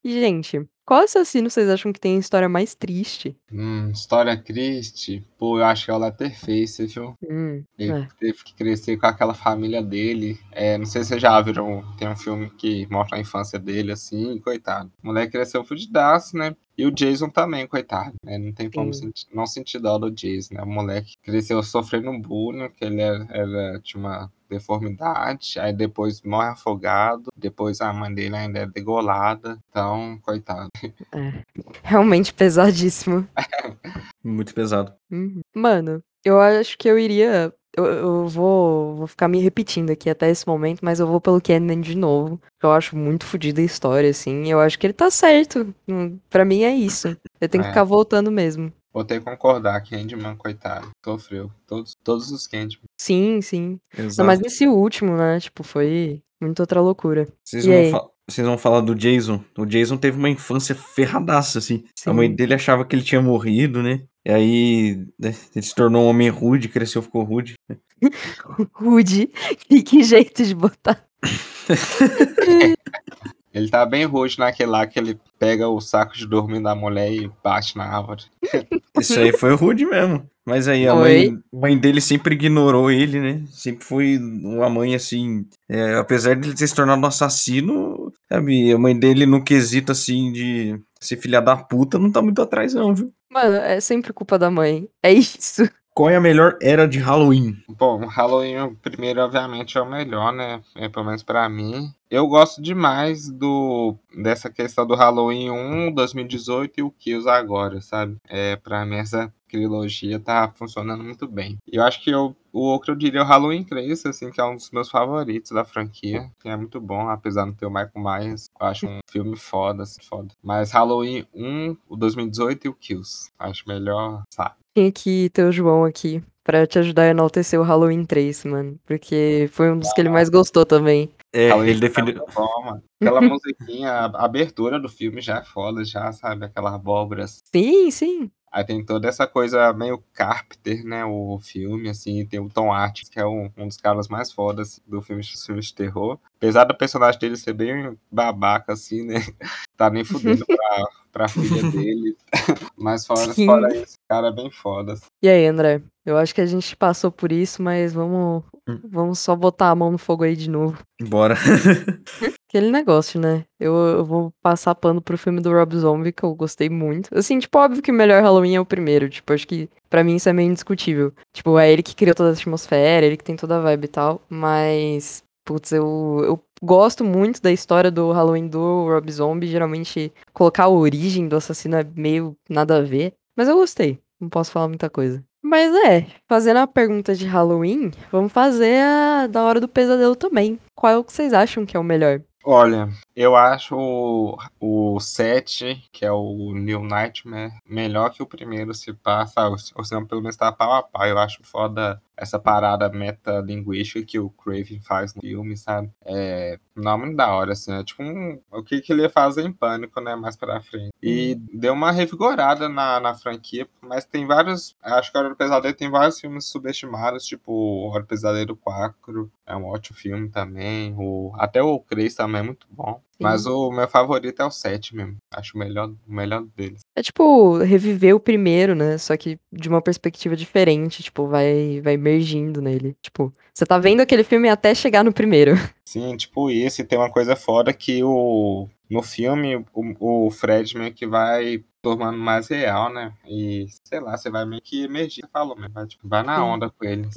[0.05, 3.37] E, gente, qual assassino vocês acham que tem a história mais triste?
[3.53, 5.25] Hum, história triste.
[5.39, 7.15] Pô, eu acho que é o Letterface, viu?
[7.29, 8.09] Hum, Ele É.
[8.19, 10.39] teve que crescer com aquela família dele.
[10.53, 13.93] É, não sei se vocês já viram, tem um filme que mostra a infância dele,
[13.93, 14.91] assim, coitado.
[15.03, 16.55] O moleque cresceu fudidaço, né?
[16.77, 18.15] E o Jason também, coitado.
[18.25, 18.37] né?
[18.37, 19.03] Não tem como Sim.
[19.07, 20.63] senti- não sentir dó do Jason, né?
[20.63, 26.49] O moleque cresceu sofrendo bullying, que ele era, era- tinha uma deformidade, aí depois morre
[26.49, 29.59] afogado, depois a mãe dele ainda é degolada.
[29.71, 30.71] Então, coitado.
[31.83, 33.27] realmente pesadíssimo.
[34.25, 34.93] Muito pesado.
[35.11, 35.41] Uhum.
[35.55, 37.53] Mano, eu acho que eu iria.
[37.77, 41.41] Eu, eu vou, vou ficar me repetindo aqui até esse momento, mas eu vou pelo
[41.41, 42.41] Kenan de novo.
[42.63, 44.49] Eu acho muito fodida a história, assim.
[44.49, 45.75] Eu acho que ele tá certo.
[45.89, 47.09] Hum, Pra mim é isso.
[47.41, 47.73] Eu tenho que É.
[47.73, 48.73] ficar voltando mesmo.
[48.95, 50.89] Vou ter que concordar, Candyman, coitado.
[51.05, 51.51] Sofreu.
[51.67, 52.85] Todos, todos os Candyman.
[52.97, 53.81] Sim, sim.
[53.99, 54.19] Exato.
[54.19, 55.41] Não, mas nesse último, né?
[55.41, 57.27] Tipo, foi muito outra loucura.
[57.45, 59.43] Vocês E vão, fa- vocês vão falar do Jason.
[59.59, 61.83] O Jason teve uma infância ferradaça, assim.
[61.99, 62.11] Sim.
[62.11, 64.05] A mãe dele achava que ele tinha morrido, né?
[64.25, 67.55] E aí né, ele se tornou um homem rude, cresceu, ficou rude.
[68.73, 69.27] Rude.
[69.69, 71.05] Que, que jeito de botar.
[73.55, 77.13] Ele tá bem roxo naquele lá que ele pega o saco de dormir da mulher
[77.13, 78.25] e bate na árvore.
[78.99, 80.29] Isso aí foi rude mesmo.
[80.45, 83.45] Mas aí a mãe, mãe dele sempre ignorou ele, né?
[83.51, 85.47] Sempre foi uma mãe assim.
[85.69, 88.73] é, apesar de ele ter se tornado um assassino, sabe?
[88.73, 92.75] A mãe dele no quesito assim de ser filha da puta não tá muito atrás,
[92.75, 93.13] não, viu?
[93.31, 94.89] Mano, é sempre culpa da mãe.
[95.03, 95.63] É isso.
[95.95, 97.57] Qual é a melhor era de Halloween?
[97.69, 100.61] Bom, Halloween, primeiro, obviamente, é o melhor, né?
[100.75, 101.89] É, pelo menos pra mim.
[102.11, 108.17] Eu gosto demais do dessa questão do Halloween 1, 2018 e o Kills agora, sabe?
[108.29, 111.59] É, pra mim, essa trilogia tá funcionando muito bem.
[111.71, 114.55] Eu acho que eu o outro eu diria o Halloween 3, assim, que é um
[114.55, 116.31] dos meus favoritos da franquia.
[116.41, 118.49] Que é muito bom, apesar de não ter o Michael Myers.
[118.61, 120.29] Eu acho um filme foda, assim, foda.
[120.41, 123.33] Mas Halloween 1, o 2018 e o Kills.
[123.37, 124.55] Acho melhor, sabe?
[124.73, 128.79] Tinha que ter o João aqui pra te ajudar a enaltecer o Halloween 3, mano.
[128.87, 131.11] Porque foi um dos que ele mais gostou também.
[131.33, 132.23] É, Halloween ele 3 defendeu.
[132.23, 132.83] muito bom, mano.
[133.01, 136.45] Aquela musiquinha, a abertura do filme já é foda, já, sabe?
[136.45, 138.31] Aquela abóbora Sim, sim.
[138.55, 141.05] Aí tem toda essa coisa meio Carpenter, né?
[141.05, 144.81] O filme, assim, tem o Tom Atkins, que é um, um dos caras mais fodas
[144.87, 146.21] do filme, dos filmes de terror.
[146.37, 149.17] Apesar do personagem dele ser bem babaca, assim, né?
[149.77, 152.17] Tá nem fudendo pra, pra filha dele.
[152.79, 153.45] Mas fora, Sim.
[153.45, 154.93] fora isso, cara é bem foda.
[154.93, 155.07] assim.
[155.21, 155.83] E aí, André?
[156.07, 158.81] Eu acho que a gente passou por isso, mas vamos, Hum.
[158.91, 160.79] vamos só botar a mão no fogo aí de novo.
[161.03, 161.35] Bora.
[162.49, 163.45] Aquele negócio, né?
[163.59, 167.09] Eu, eu vou passar pano pro filme do Rob Zombie, que eu gostei muito.
[167.17, 169.09] Assim, tipo, óbvio que o melhor Halloween é o primeiro.
[169.09, 171.13] Tipo, acho que pra mim isso é meio indiscutível.
[171.33, 173.89] Tipo, é ele que criou toda a atmosfera, ele que tem toda a vibe e
[173.89, 174.23] tal.
[174.29, 179.47] Mas, putz, eu, eu gosto muito da história do Halloween do Rob Zombie.
[179.49, 183.15] Geralmente, colocar a origem do assassino é meio nada a ver.
[183.37, 183.99] Mas eu gostei.
[184.21, 185.23] Não posso falar muita coisa.
[185.45, 190.59] Mas é, fazendo a pergunta de Halloween, vamos fazer a da hora do pesadelo também.
[190.75, 192.23] Qual é o que vocês acham que é o melhor?
[192.47, 198.75] Olha, eu acho o, o 7, que é o New Nightmare, melhor que o primeiro,
[198.75, 199.49] se passa.
[199.49, 201.07] O, o cinema pelo menos tá pau a pau.
[201.07, 205.91] Eu acho foda essa parada metalinguística que o Craven faz no filme, sabe?
[206.05, 207.73] É, não, muito da hora, assim.
[207.73, 210.15] É tipo um, o que, que ele ia fazer em pânico, né?
[210.15, 210.93] Mais pra frente.
[211.03, 214.77] E deu uma revigorada na, na franquia, mas tem vários.
[214.83, 219.31] Acho que Hora do Pesadelo tem vários filmes subestimados, tipo Hora do Pesadelo 4.
[219.47, 220.95] É um ótimo filme também.
[220.97, 223.01] O, até o Chris também é muito bom.
[223.21, 225.17] Mas o meu favorito é o 7 mesmo.
[225.31, 226.81] Acho o melhor, o melhor deles.
[226.97, 228.99] É tipo reviver o primeiro, né?
[228.99, 232.97] Só que de uma perspectiva diferente, tipo, vai vai emergindo nele.
[233.01, 235.53] Tipo, você tá vendo aquele filme até chegar no primeiro.
[235.85, 236.81] Sim, tipo isso.
[236.81, 241.65] E tem uma coisa foda que o, no filme o, o Fred meio que vai
[241.85, 243.13] tornando mais real, né?
[243.29, 245.21] E sei lá, você vai meio que emergir.
[245.21, 247.09] Você falou, mesmo, vai, tipo, vai na onda com ele.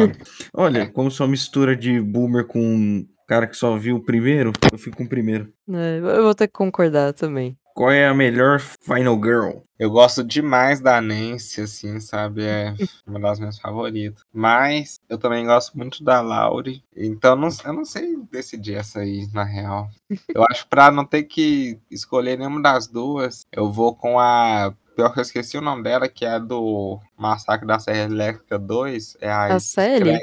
[0.52, 4.96] Olha, como sua mistura de boomer com cara que só viu o primeiro, eu fico
[4.96, 5.52] com o primeiro.
[5.68, 7.56] É, eu vou ter que concordar também.
[7.76, 9.58] Qual é a melhor Final Girl?
[9.78, 12.42] Eu gosto demais da Nancy, assim, sabe?
[12.42, 12.74] É
[13.06, 14.22] uma das minhas favoritas.
[14.32, 16.82] Mas eu também gosto muito da Laurie.
[16.96, 19.90] Então não, eu não sei decidir essa aí, na real.
[20.34, 24.72] Eu acho que pra não ter que escolher nenhuma das duas, eu vou com a.
[24.94, 28.58] Pior que eu esqueci o nome dela, que é a do Massacre da Serra Elétrica
[28.58, 29.18] 2.
[29.20, 30.18] É a, A Sally?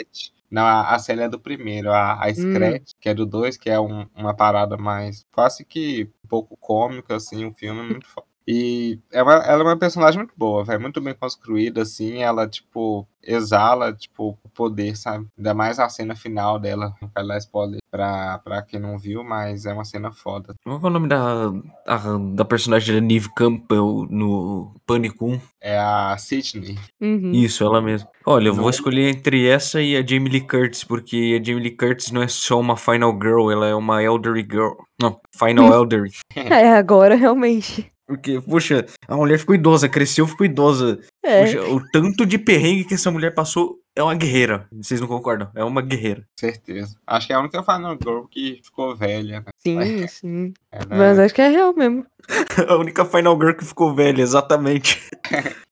[0.53, 3.69] Não, a, a Sally é do primeiro, a, a Scratch, que é do 2, que
[3.69, 8.07] é um- uma parada mais quase que um pouco cômica, assim, o filme é muito
[8.07, 8.27] foda.
[8.47, 12.47] E é uma- ela é uma personagem muito boa, velho, muito bem construída, assim, ela,
[12.47, 15.25] tipo, exala, tipo, o poder, sabe?
[15.37, 19.23] Ainda mais a cena final dela, não quero dar spoiler pra, pra quem não viu,
[19.23, 20.53] mas é uma cena foda.
[20.65, 21.51] Qual é o nome da,
[21.87, 25.39] a- da personagem da Neve Campbell no Pânico 1?
[25.61, 26.77] É a Sidney.
[26.99, 27.31] Uhum.
[27.31, 28.09] Isso, ela mesma.
[28.25, 31.63] Olha, eu Não vou escolher entre essa e a Jamie Lee Curtis, porque a Jamie
[31.63, 34.73] Lee Curtis não é só uma Final Girl, ela é uma Elderly Girl.
[35.01, 36.11] Não, Final Elderly.
[36.35, 37.89] É, agora realmente.
[38.07, 40.99] Porque, poxa, a mulher ficou idosa, cresceu, ficou idosa.
[41.23, 41.41] É.
[41.45, 44.67] Poxa, o tanto de perrengue que essa mulher passou é uma guerreira.
[44.71, 45.49] Vocês não concordam?
[45.55, 46.25] É uma guerreira.
[46.37, 46.97] Certeza.
[47.07, 49.45] Acho que é a única Final Girl que ficou velha, né?
[49.57, 50.53] Sim, sim.
[50.71, 52.05] Ela Mas é- acho que é real mesmo.
[52.67, 55.01] A única Final Girl que ficou velha, exatamente.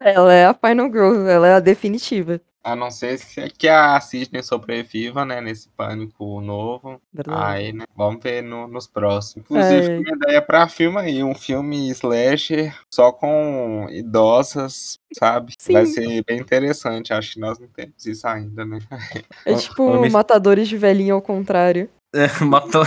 [0.00, 2.40] Ela é a Final Girl, ela é a definitiva.
[2.64, 6.98] A não ser se é que a Sidney sobreviva, né, nesse pânico novo.
[7.12, 7.38] Verdade.
[7.44, 9.44] Aí, né, vamos ver no- nos próximos.
[9.44, 9.98] Inclusive, É.
[9.98, 15.52] minha ideia pra filme aí, um filme slasher só com idosas, sabe?
[15.70, 15.92] Vai Sim.
[15.92, 17.12] ser bem interessante.
[17.12, 18.78] Acho que nós não temos isso ainda, né?
[19.44, 21.90] É tipo matadores de velhinho ao contrário.
[22.14, 22.80] É, mata...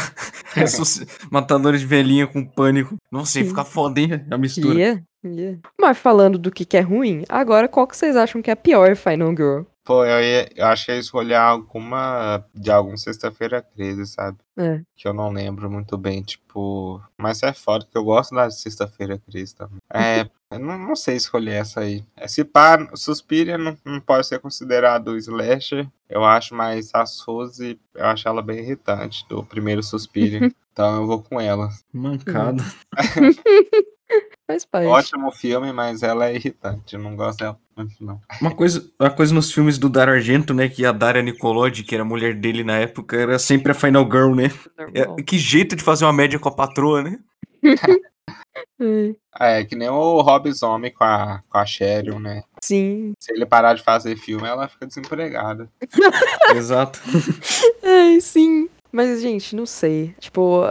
[1.32, 2.96] Matadores de velhinha com pânico.
[3.12, 4.26] Nossa, ia ficar foda, hein?
[4.32, 4.80] A mistura.
[4.80, 5.04] Ia,
[5.36, 5.60] ia.
[5.80, 8.58] Mas falando do que, que é ruim, agora qual que vocês acham que é a
[8.58, 9.62] pior Final Girl?
[9.84, 14.38] Pô, eu, ia- eu acho que eu ia escolher alguma de algum Sexta-feira 13, sabe?
[14.58, 14.82] É.
[14.96, 17.02] Que eu não lembro muito bem, tipo.
[17.18, 19.78] Mas é foda, que eu gosto da Sexta-feira 13 também.
[19.94, 22.04] É, eu não, não sei escolher essa aí.
[22.18, 27.80] É, Se pá, Suspiria não, não pode ser considerado slasher, eu acho, mas a Suzy,
[27.96, 30.52] eu acho ela bem irritante, do primeiro Suspiria.
[30.74, 31.70] então eu vou com ela.
[31.94, 32.62] Mancada.
[34.48, 34.88] Faz parte.
[34.88, 38.20] Ótimo filme, mas ela é irritante, eu não gosto dela muito, não.
[38.42, 40.70] Uma coisa, uma coisa nos filmes do Dario Argento, né?
[40.70, 44.06] Que a Daria Nicolodi, que era a mulher dele na época, era sempre a Final
[44.06, 44.50] Girl, né?
[44.94, 47.20] É, que jeito de fazer uma média com a patroa, né?
[47.64, 48.18] É.
[49.40, 52.44] É, que nem o Rob Zombie com a, com a Cheryl, né?
[52.62, 53.14] Sim.
[53.20, 55.70] Se ele parar de fazer filme, ela fica desempregada.
[56.56, 57.00] Exato.
[57.84, 58.68] Ai, sim.
[58.92, 60.16] Mas, gente, não sei.
[60.20, 60.64] Tipo,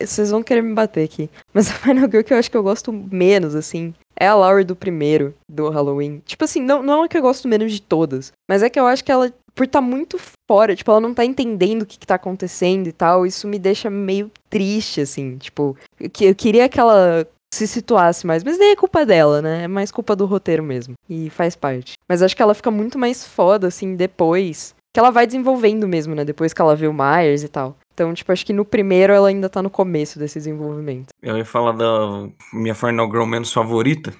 [0.00, 1.30] vocês vão querer me bater aqui.
[1.52, 4.64] Mas a Final Girl que eu acho que eu gosto menos, assim, é a Laurie
[4.64, 6.22] do primeiro, do Halloween.
[6.24, 8.32] Tipo assim, não, não é que eu gosto menos de todas.
[8.48, 11.14] Mas é que eu acho que ela, por estar tá muito fora, tipo, ela não
[11.14, 15.36] tá entendendo o que, que tá acontecendo e tal, isso me deixa meio triste, assim.
[15.36, 15.76] Tipo,
[16.12, 18.42] que eu queria que ela se situasse mais.
[18.44, 19.64] Mas nem é culpa dela, né?
[19.64, 20.94] É mais culpa do roteiro mesmo.
[21.08, 21.94] E faz parte.
[22.08, 24.74] Mas acho que ela fica muito mais foda, assim, depois.
[24.94, 26.24] Que ela vai desenvolvendo mesmo, né?
[26.24, 27.76] Depois que ela vê o Myers e tal.
[27.96, 31.08] Então, tipo, acho que no primeiro ela ainda tá no começo desse desenvolvimento.
[31.22, 34.12] Eu ia falar da minha Final Girl menos favorita.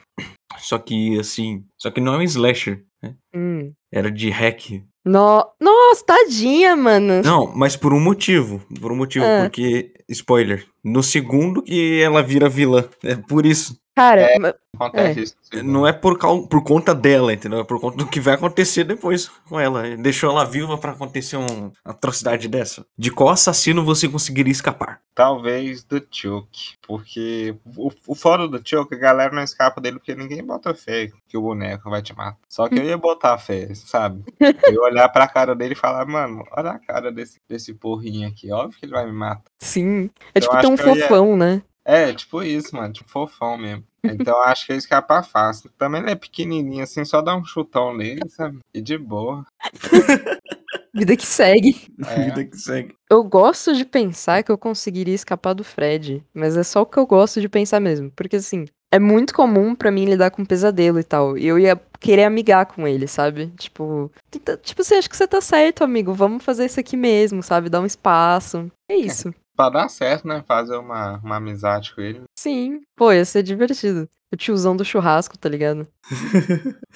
[0.57, 1.63] Só que, assim.
[1.79, 3.15] Só que não é um slasher, né?
[3.35, 3.75] Hum.
[3.93, 4.83] Era de hack.
[5.05, 5.47] No...
[5.61, 7.21] Nossa, tadinha, mano.
[7.23, 8.63] Não, mas por um motivo.
[8.81, 9.43] Por um motivo, Ah.
[9.43, 9.93] porque.
[10.09, 10.65] Spoiler.
[10.83, 12.89] No segundo que ela vira vilã.
[13.05, 13.77] É por isso.
[13.97, 14.39] Cara, É.
[14.39, 15.35] ma- Acontece isso.
[15.41, 15.73] no segundo.
[15.73, 17.61] Não é por, cau- por conta dela, entendeu?
[17.61, 19.97] É por conta do que vai acontecer depois com ela.
[19.97, 22.85] Deixou ela viva pra acontecer uma atrocidade dessa.
[22.99, 25.01] De qual assassino você conseguiria escapar?
[25.15, 26.75] Talvez do Chuck.
[26.87, 31.09] Porque o, o fora do Chuck, a galera não escapa dele porque ninguém bota fé
[31.27, 32.37] que o boneco vai te matar.
[32.51, 34.25] Só que eu ia botar fé, sabe?
[34.67, 38.29] Eu ia olhar pra cara dele e falar, mano, olha a cara desse, desse porrinho
[38.29, 38.53] aqui.
[38.53, 39.43] Óbvio que ele vai me matar.
[39.59, 40.11] sim.
[40.35, 41.63] É Eu tipo tão que eu ia- fofão, né?
[41.87, 42.93] É, tipo isso, mano.
[42.93, 43.85] Tipo fofão mesmo.
[44.03, 45.71] Então eu acho que ia escapar fácil.
[45.79, 48.59] Também ele é pequenininho, assim, só dá um chutão nele, sabe?
[48.75, 49.45] E de boa.
[50.93, 51.77] Vida que segue.
[52.07, 52.25] É.
[52.25, 52.95] Vida que segue.
[53.11, 56.99] Eu gosto de pensar que eu conseguiria escapar do Fred, mas é só o que
[56.99, 58.11] eu gosto de pensar mesmo.
[58.17, 61.37] Porque assim, é muito comum pra mim lidar com pesadelo e tal.
[61.37, 63.49] E eu ia querer amigar com ele, sabe?
[63.59, 66.15] Tipo, tenta- tipo assim, acho que você tá certo, amigo.
[66.15, 67.69] Vamos fazer isso aqui mesmo, sabe?
[67.69, 68.71] Dar um espaço.
[68.91, 69.35] É isso.
[69.57, 70.45] Pra dar certo, né?
[70.47, 72.23] Fazer uma, uma amizade com ele.
[72.39, 72.81] Sim.
[72.95, 74.09] Pô, ia ser divertido.
[74.33, 75.87] O tiozão do churrasco, tá ligado?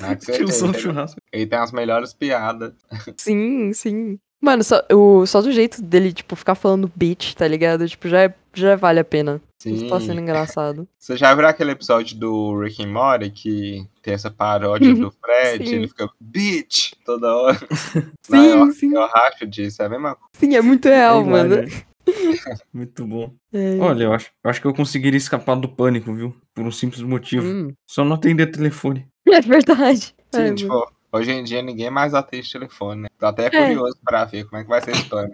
[0.01, 0.17] Né?
[0.17, 1.21] Que Tio certeza, São ele, Churrasco.
[1.33, 2.73] ele tem as melhores piadas.
[3.17, 4.19] Sim, sim.
[4.43, 7.87] Mano, só, o, só do jeito dele, tipo, ficar falando bitch, tá ligado?
[7.89, 9.41] Tipo, já, é- já vale a pena.
[9.65, 10.21] Isso tá sendo Sim.
[10.23, 10.89] engraçado.
[10.99, 15.69] Você já viu aquele episódio do Rick and Morty que tem essa paródia do Fred?
[15.69, 15.75] Sim.
[15.77, 17.59] Ele fica bitch toda hora.
[17.59, 18.95] Sim, Não, eu, sim.
[18.95, 20.31] eu racho disso, é a mesma coisa.
[20.39, 21.51] Sim, é muito real, mano.
[21.57, 21.87] Verdade.
[22.73, 23.35] Muito bom.
[23.53, 23.79] É.
[23.79, 26.35] Olha, eu acho, eu acho que eu conseguiria escapar do pânico, viu?
[26.55, 27.47] Por um simples motivo.
[27.47, 29.07] Hum, Só não atender telefone.
[29.29, 30.01] é verdade.
[30.01, 30.55] Sim, Ai, mano.
[30.57, 33.09] tipo, hoje em dia ninguém mais atende telefone, né?
[33.19, 33.51] Tô até É.
[33.51, 35.31] curioso pra ver como é que vai ser esse plano.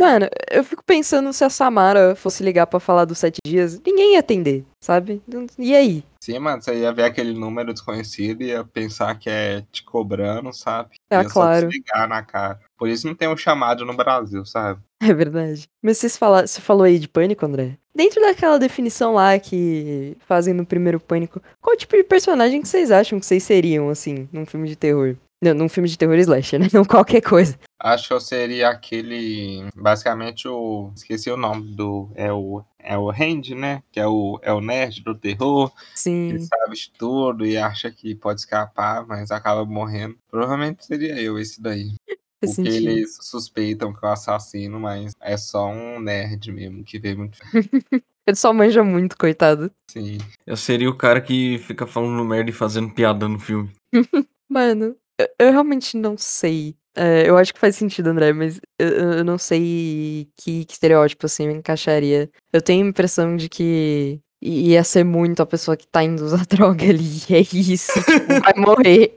[0.00, 4.14] Mano, eu fico pensando se a Samara fosse ligar pra falar dos sete dias, ninguém
[4.14, 5.22] ia atender, sabe?
[5.58, 6.02] E aí?
[6.22, 10.52] Sim, mano, você ia ver aquele número desconhecido e ia pensar que é te cobrando,
[10.52, 10.96] sabe?
[11.10, 11.60] Ah, ia claro.
[11.60, 12.60] só desligar na cara.
[12.78, 14.80] Por isso não tem um chamado no Brasil, sabe?
[15.02, 15.66] É verdade.
[15.82, 17.78] Mas vocês fala, você falou aí de pânico, André?
[17.94, 22.90] Dentro daquela definição lá que fazem no primeiro pânico, qual tipo de personagem que vocês
[22.90, 25.16] acham que vocês seriam, assim, num filme de terror?
[25.42, 26.68] Não, num filme de terror slasher, né?
[26.72, 27.58] Não qualquer coisa.
[27.78, 29.64] Acho que eu seria aquele.
[29.74, 30.92] Basicamente o.
[30.94, 32.10] Esqueci o nome do.
[32.14, 32.62] É o.
[32.78, 33.82] É o Randy, né?
[33.90, 35.72] Que é o, é o nerd do terror.
[35.94, 40.16] Sim, Ele sabe de tudo e acha que pode escapar, mas acaba morrendo.
[40.30, 41.94] Provavelmente seria eu esse daí.
[42.40, 42.74] Porque sentido.
[42.74, 47.38] eles suspeitam que é o assassino, mas é só um nerd mesmo que vê muito.
[48.26, 49.70] Ele só manja muito, coitado.
[49.90, 50.18] Sim.
[50.46, 53.70] Eu seria o cara que fica falando merda e fazendo piada no filme.
[54.48, 54.96] Mano,
[55.38, 56.76] eu, realmente não sei.
[56.94, 61.26] É, eu acho que faz sentido, André, mas eu, eu não sei que, que estereótipo
[61.26, 62.30] assim me encaixaria.
[62.52, 66.44] Eu tenho a impressão de que ia ser muito a pessoa que tá indo usar
[66.48, 67.20] droga ali.
[67.30, 69.16] É isso, tipo, vai morrer.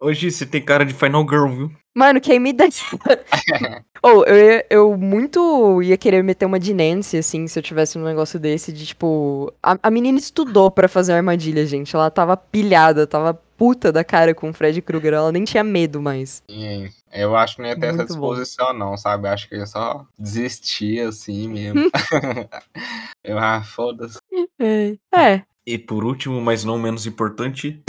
[0.00, 1.70] Hoje você tem cara de Final Girl, viu?
[1.94, 2.64] Mano, quem me dá.
[4.02, 7.98] Ou eu, ia- eu muito ia querer meter uma de Nancy, assim, se eu tivesse
[7.98, 9.52] um negócio desse, de tipo.
[9.62, 11.94] A, a menina estudou pra fazer a armadilha, gente.
[11.94, 15.12] Ela tava pilhada, tava puta da cara com o Fred Krueger.
[15.14, 16.42] Ela nem tinha medo mais.
[16.48, 18.30] E eu acho que não ia ter essa Muito bom.
[18.34, 19.28] disposição, não, sabe?
[19.28, 21.90] Acho que eu ia só desistir assim mesmo.
[23.22, 24.18] eu, ah, foda-se.
[24.58, 24.94] É.
[25.14, 25.42] É.
[25.66, 27.82] E por último, mas não menos importante,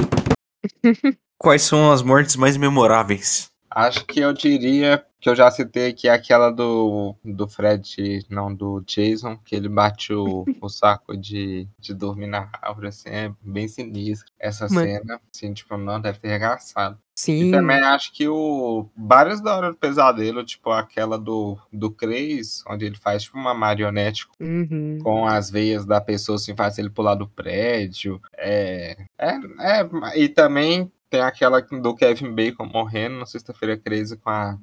[1.42, 3.50] quais são as mortes mais memoráveis?
[3.68, 8.54] Acho que eu diria que eu já citei que é aquela do, do Fred, não,
[8.54, 13.32] do Jason, que ele bate o, o saco de, de dormir na árvore, assim, é
[13.42, 14.32] bem sinistro.
[14.40, 14.88] Essa Mano.
[14.88, 16.98] cena, assim, tipo, não, deve ter arregaçado.
[16.98, 17.52] E Sim.
[17.52, 18.88] também acho que o.
[18.98, 23.54] Várias da hora do pesadelo, tipo aquela do, do Cres, onde ele faz tipo uma
[23.54, 25.00] marionete Uhum.
[25.04, 28.20] com as veias da pessoa, assim, faz ele pular do prédio.
[28.38, 28.98] É.
[29.20, 29.36] É.
[29.60, 34.58] é e também tem aquela do Kevin Bacon morrendo na sexta-feira 13 com a.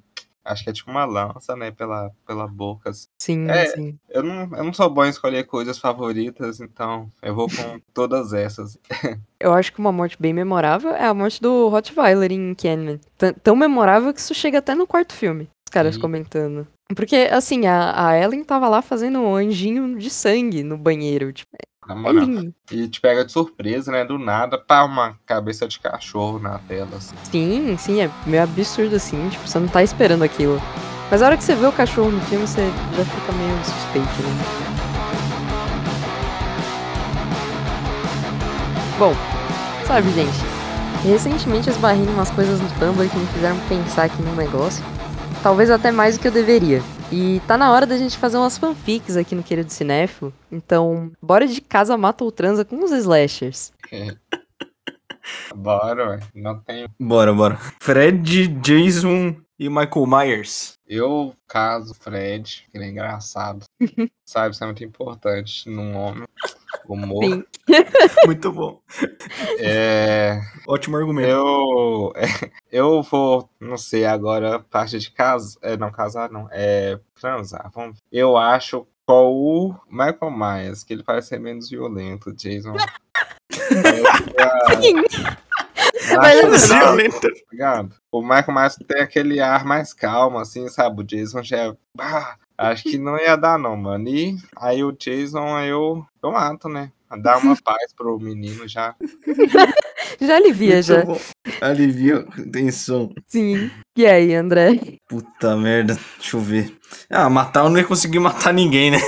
[0.45, 1.71] Acho que é tipo uma lança, né?
[1.71, 2.89] Pela, pela boca.
[2.89, 3.07] assim.
[3.21, 3.67] Sim, É.
[3.67, 3.99] sim.
[4.09, 8.33] Eu não, eu não sou bom em escolher coisas favoritas, então eu vou com todas
[8.33, 8.79] essas.
[9.39, 12.55] Eu acho que uma morte bem memorável é a morte do Rottweiler em.
[13.19, 15.45] Tão- Tão memorável que isso chega até no quarto filme.
[15.69, 16.01] Os caras Sim.
[16.01, 16.67] comentando.
[16.97, 21.31] Porque, assim, a, a Ellen tava lá fazendo um anjinho de sangue no banheiro.
[21.31, 21.51] Tipo,
[21.89, 22.25] Na é moral.
[22.25, 22.55] lindo.
[22.71, 24.05] E te pega de surpresa, né?
[24.05, 26.91] Do nada, pá, uma cabeça de cachorro na tela.
[26.95, 27.17] Assim.
[27.31, 29.29] Sim, sim, é meio absurdo assim.
[29.31, 30.61] Tipo, você não tá esperando aquilo.
[31.11, 34.23] Mas a hora que você vê o cachorro no filme, você já fica meio suspeito,
[34.23, 34.79] né?
[38.99, 39.15] Bom,
[39.87, 40.37] sabe, gente?
[41.05, 44.85] Recentemente eu esbarrei em umas coisas no Tumblr que me fizeram pensar aqui num negócio.
[45.43, 46.83] Talvez até mais do que eu deveria.
[47.13, 50.33] E tá na hora da gente fazer umas fanfics aqui no Querido Cinéfilo.
[50.51, 53.73] Então, bora de casa mata ou transa com os slashers.
[55.55, 56.21] Bora, ué.
[56.35, 56.89] Não tenho.
[56.99, 57.59] Bora, bora.
[57.81, 60.75] Fred, Jason e Michael Myers.
[60.87, 63.67] Eu caso Fred, que ele é engraçado.
[64.25, 66.25] Sabe, isso é muito importante num homem.
[66.87, 67.25] Humor.
[67.25, 67.45] Sim.
[68.27, 68.81] Muito bom.
[69.59, 70.41] É.
[70.67, 71.29] Ótimo argumento.
[71.29, 72.13] Eu.
[72.71, 75.59] Eu vou, não sei, agora, parte de casa.
[75.63, 76.49] É, não, casar não.
[76.51, 76.99] É.
[77.19, 77.71] Transar.
[77.75, 78.03] Vamos ver.
[78.13, 82.33] Eu acho com o Michael Myers, que ele parece ser menos violento.
[82.35, 82.75] Jason.
[83.51, 84.95] Sim.
[86.17, 87.21] Mas Violento.
[87.21, 87.95] tá ligado?
[88.13, 91.01] O Michael Myers tem aquele ar mais calmo, assim, sabe?
[91.01, 91.77] O Jason já é.
[91.99, 94.09] Ah, acho que não ia dar, não, mano.
[94.09, 96.91] E aí o Jason, eu, eu mato, né?
[97.23, 98.95] Dar uma paz pro menino já.
[100.21, 101.05] Já alivia, Muito já.
[101.05, 101.21] bom.
[101.61, 103.13] Alivia a tensão.
[103.27, 103.71] Sim.
[103.97, 104.81] E aí, André?
[105.09, 105.97] Puta merda.
[106.19, 106.77] Deixa eu ver.
[107.09, 108.99] Ah, matar eu não ia conseguir matar ninguém, né?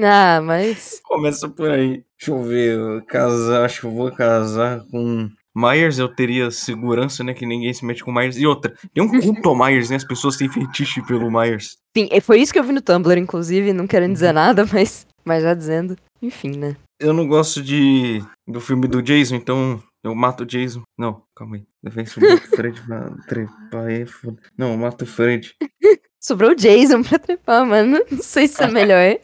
[0.00, 1.00] Ah, mas.
[1.04, 2.04] Começa por aí.
[2.18, 2.78] Deixa eu ver.
[2.78, 5.28] eu Casar, acho que eu vou casar com.
[5.56, 7.32] Myers, eu teria segurança, né?
[7.34, 8.36] Que ninguém se mete com Myers.
[8.36, 9.96] E outra, tem um culto ao Myers, né?
[9.96, 11.76] As pessoas têm fetiche pelo Myers.
[11.96, 15.42] Sim, foi isso que eu vi no Tumblr, inclusive, não querendo dizer nada, mas, mas
[15.42, 15.96] já dizendo.
[16.20, 16.76] Enfim, né?
[17.00, 20.82] Eu não gosto de do filme do Jason, então eu mato o Jason.
[20.98, 22.06] Não, calma aí.
[22.06, 24.06] Subir o Fred pra trepar aí.
[24.06, 25.52] foda- Não, eu mato o Fred.
[26.22, 28.00] Sobrou o Jason pra trepar, mano.
[28.10, 29.18] Não sei se é melhor.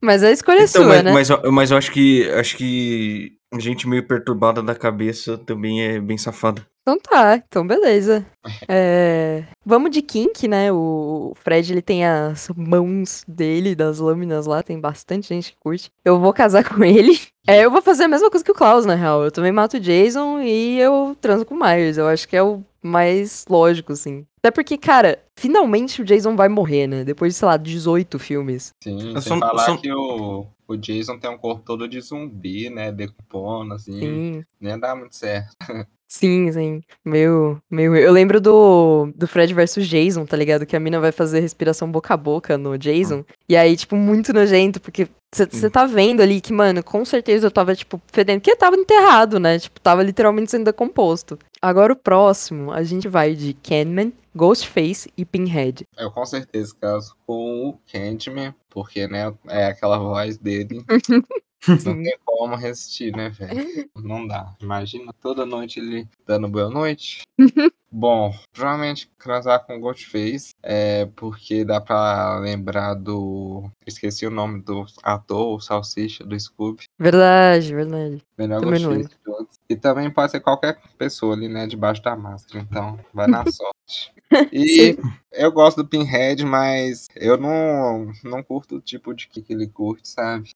[0.00, 1.12] Mas a escolha é Então, sua, mas, né?
[1.12, 6.00] mas, eu- mas eu acho que acho que gente meio perturbada da cabeça também é
[6.00, 6.66] bem safada.
[6.88, 8.24] Então tá, então beleza.
[8.68, 10.70] É, Vamos de kink, né?
[10.70, 15.90] O Fred, ele tem as mãos dele, das lâminas lá, tem bastante gente que curte.
[16.04, 17.18] Eu vou casar com ele.
[17.48, 19.22] É, eu vou fazer a mesma coisa que o Klaus, na real.
[19.22, 21.96] Eu também mato o Jason e eu transo com o Myers.
[21.96, 24.26] Eu acho que é o mais lógico, assim.
[24.40, 27.04] Até porque, cara, finalmente o Jason vai morrer, né?
[27.04, 28.72] Depois de, sei lá, 18 filmes.
[28.82, 32.68] Sim, Eu sem só- falar que o, o Jason tem um corpo todo de zumbi,
[32.68, 32.90] né?
[32.90, 33.92] Decompondo, assim.
[34.00, 34.44] Sim.
[34.60, 35.54] Nem dá muito certo.
[36.08, 36.82] Sim, sim.
[37.04, 37.96] Meu, meu.
[37.96, 40.64] Eu lembro do, do Fred versus Jason, tá ligado?
[40.64, 43.24] Que a mina vai fazer respiração boca a boca no Jason.
[43.48, 47.50] E aí, tipo, muito nojento, porque você tá vendo ali que, mano, com certeza eu
[47.50, 48.40] tava, tipo, fedendo.
[48.40, 49.58] Porque eu tava enterrado, né?
[49.58, 51.38] Tipo, tava literalmente sendo decomposto.
[51.60, 55.84] Agora o próximo, a gente vai de Candyman, Ghostface e Pinhead.
[55.98, 60.84] Eu com certeza caso com o Candyman, porque, né, é aquela voz dele.
[61.68, 62.02] Não Sim.
[62.02, 63.50] tem como resistir, né, velho?
[63.96, 64.54] Não dá.
[64.60, 67.22] Imagina toda noite ele dando boa noite.
[67.90, 73.70] Bom, provavelmente casar com o Ghostface, é porque dá pra lembrar do.
[73.86, 76.84] Esqueci o nome do ator, o Salsicha, do Scooby.
[76.98, 78.22] Verdade, verdade.
[78.36, 79.56] Melhor Também Ghostface de todos.
[79.68, 82.66] E também pode ser qualquer pessoa ali, né, debaixo da máscara.
[82.68, 84.12] Então, vai na sorte.
[84.52, 84.96] E
[85.32, 90.08] eu gosto do Pinhead, mas eu não, não curto o tipo de que ele curte,
[90.08, 90.50] sabe?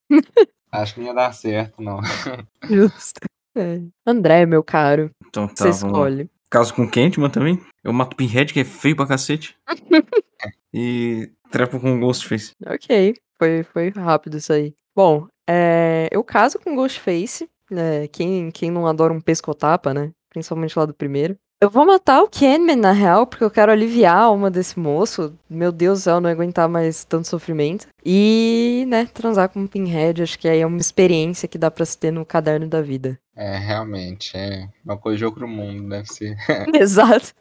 [0.72, 2.00] Acho que não ia dar certo, não.
[2.68, 3.20] Justo.
[3.56, 3.80] É.
[4.06, 5.70] André, meu caro, Então você tá, lá.
[5.70, 6.30] escolhe.
[6.48, 7.60] Caso com Candyman também.
[7.82, 9.56] Eu mato o Pinhead, que é feio pra cacete.
[10.72, 12.54] e trepo com o Ghostface.
[12.66, 14.74] Ok, foi, foi rápido isso aí.
[14.94, 18.06] Bom, é, eu caso com Ghostface, né?
[18.08, 20.12] Quem, quem não adora um pescotapa, né?
[20.28, 21.36] Principalmente lá do primeiro.
[21.62, 25.38] Eu vou matar o Kenman, na real, porque eu quero aliviar a alma desse moço.
[25.48, 27.86] Meu Deus céu, não aguentar mais tanto sofrimento.
[28.02, 31.84] E, né, transar com um Pinhead, acho que aí é uma experiência que dá pra
[31.84, 33.18] se ter no caderno da vida.
[33.36, 36.34] É, realmente, é uma coisa de outro mundo, deve ser.
[36.72, 37.34] Exato.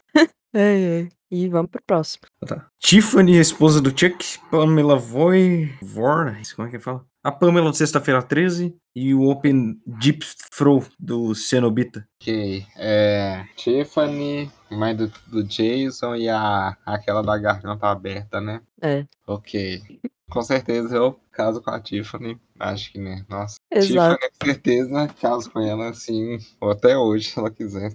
[0.53, 1.09] É, é.
[1.31, 2.23] E vamos pro próximo.
[2.45, 2.67] Tá.
[2.79, 4.39] Tiffany, esposa do Chuck.
[4.49, 5.71] Pamela Voy.
[5.81, 6.35] Vor.
[6.55, 7.05] Como é que fala?
[7.23, 8.75] A Pamela do Sexta-feira 13.
[8.95, 10.25] E o Open Deep
[10.57, 12.07] Throw do Cenobita.
[12.19, 13.45] Ok, é.
[13.55, 18.61] Tiffany, mãe do, do Jason e a aquela da garganta aberta, né?
[18.81, 19.81] É, Ok.
[20.29, 22.39] Com certeza eu caso com a Tiffany.
[22.59, 23.23] Acho que, né?
[23.29, 23.57] Nossa.
[23.71, 24.15] exato.
[24.15, 27.91] Tiffany, com certeza, caso com ela, assim, ou até hoje, se ela quiser.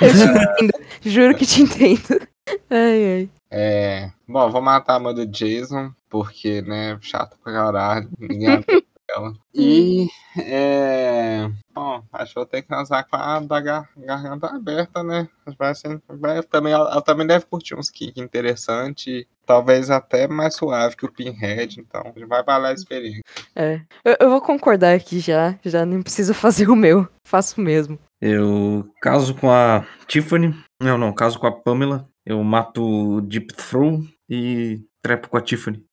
[0.00, 0.72] Eu te entendo.
[1.02, 2.20] Juro que te entendo.
[2.70, 3.30] Ai, ai.
[3.50, 8.08] É, bom, vou matar a mãe do Jason, porque, né, chato pra caralho.
[8.18, 8.64] Ninguém
[9.14, 9.32] ela.
[9.54, 10.08] E,
[10.38, 15.28] é, bom, acho que vou ter que casar com a da gar- garganta aberta, né?
[15.58, 20.54] Vai ser, vai, também, ela, ela também deve curtir uns kicks interessantes, talvez até mais
[20.54, 23.22] suave que o Pinhead, então vai valer a experiência.
[23.54, 23.80] É.
[24.04, 25.58] Eu, eu vou concordar aqui já.
[25.64, 27.08] Já nem preciso fazer o meu.
[27.26, 27.98] Faço mesmo.
[28.20, 30.54] Eu caso com a Tiffany.
[30.80, 32.08] Não, não, caso com a Pamela.
[32.24, 34.00] Eu mato o Deep Throw
[34.30, 35.84] e trepo com a Tiffany.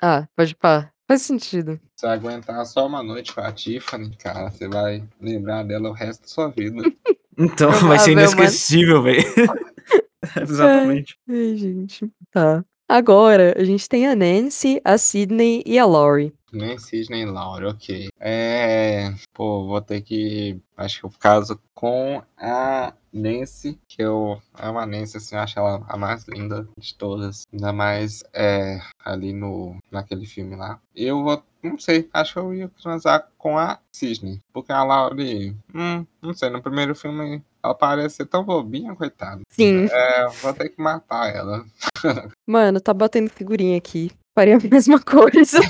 [0.00, 0.90] Ah, pode pá.
[1.08, 1.80] Faz sentido.
[1.96, 6.22] Se aguentar só uma noite com a Tiffany, cara, você vai lembrar dela o resto
[6.22, 6.82] da sua vida.
[7.40, 9.22] Então vai ser inesquecível, velho.
[10.42, 11.16] Exatamente.
[11.28, 12.10] Ai, gente.
[12.32, 12.64] Tá.
[12.88, 16.34] Agora, a gente tem a Nancy, a Sydney e a Laurie.
[16.52, 18.08] Nem Sidney Laura, ok.
[18.18, 19.12] É.
[19.32, 20.60] Pô, vou ter que.
[20.76, 25.58] Acho que eu caso com a Nancy, que eu amo a Nancy, assim, eu acho
[25.58, 27.44] ela a mais linda de todas.
[27.52, 30.80] Ainda mais é, ali no, naquele filme lá.
[30.94, 31.42] Eu vou.
[31.62, 34.40] Não sei, acho que eu ia transar com a Sidney.
[34.52, 35.56] Porque a Laurie.
[35.74, 39.42] Hum, não sei, no primeiro filme ela parece ser tão bobinha, coitada.
[39.48, 39.86] Sim.
[39.90, 41.64] É, vou ter que matar ela.
[42.46, 44.10] Mano, tá batendo figurinha aqui.
[44.38, 45.58] Faria a mesma coisa.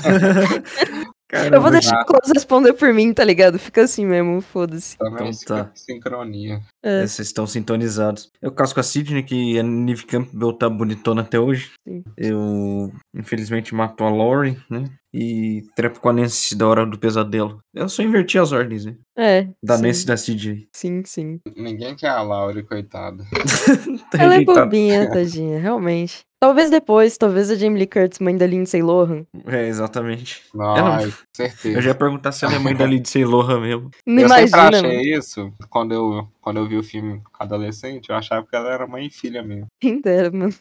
[1.27, 2.01] Caramba, eu vou deixar já.
[2.01, 3.59] o Klaus responder por mim, tá ligado?
[3.59, 4.97] Fica assim mesmo, foda-se.
[4.97, 5.71] Também Então tá.
[5.75, 6.59] sin- sincronia.
[6.83, 7.01] É.
[7.05, 8.31] Vocês estão sintonizados.
[8.41, 11.69] Eu caso com a Sidney, que a Neve Campbell tá bonitona até hoje.
[11.87, 12.03] Sim.
[12.17, 14.85] Eu, infelizmente, mato a Laurie, né?
[15.13, 17.59] E trepo com a Nancy da Hora do Pesadelo.
[17.75, 18.95] Eu só inverti as ordens, né?
[19.15, 19.47] É.
[19.63, 19.83] Da sim.
[19.83, 20.67] Nancy e da Sidney.
[20.75, 21.39] Sim, sim.
[21.55, 23.23] Ninguém quer a Laurie, coitada.
[24.11, 26.21] Tá Ela é bobinha, tadinha, realmente.
[26.41, 29.25] Talvez depois, talvez a Jamie Lee Curtis, mãe da Lindsay Lohan.
[29.45, 30.41] É, exatamente.
[30.53, 31.81] Nossa, Eu certeza.
[31.81, 33.91] já ia perguntar se ela é mãe da Lindsay Lohan mesmo.
[34.05, 35.19] Não eu sempre imagina, achei mano.
[35.19, 39.07] isso quando eu, quando eu vi o filme adolescente, eu achava que ela era mãe
[39.07, 39.67] e filha mesmo.
[39.81, 40.53] Quem dera, mano.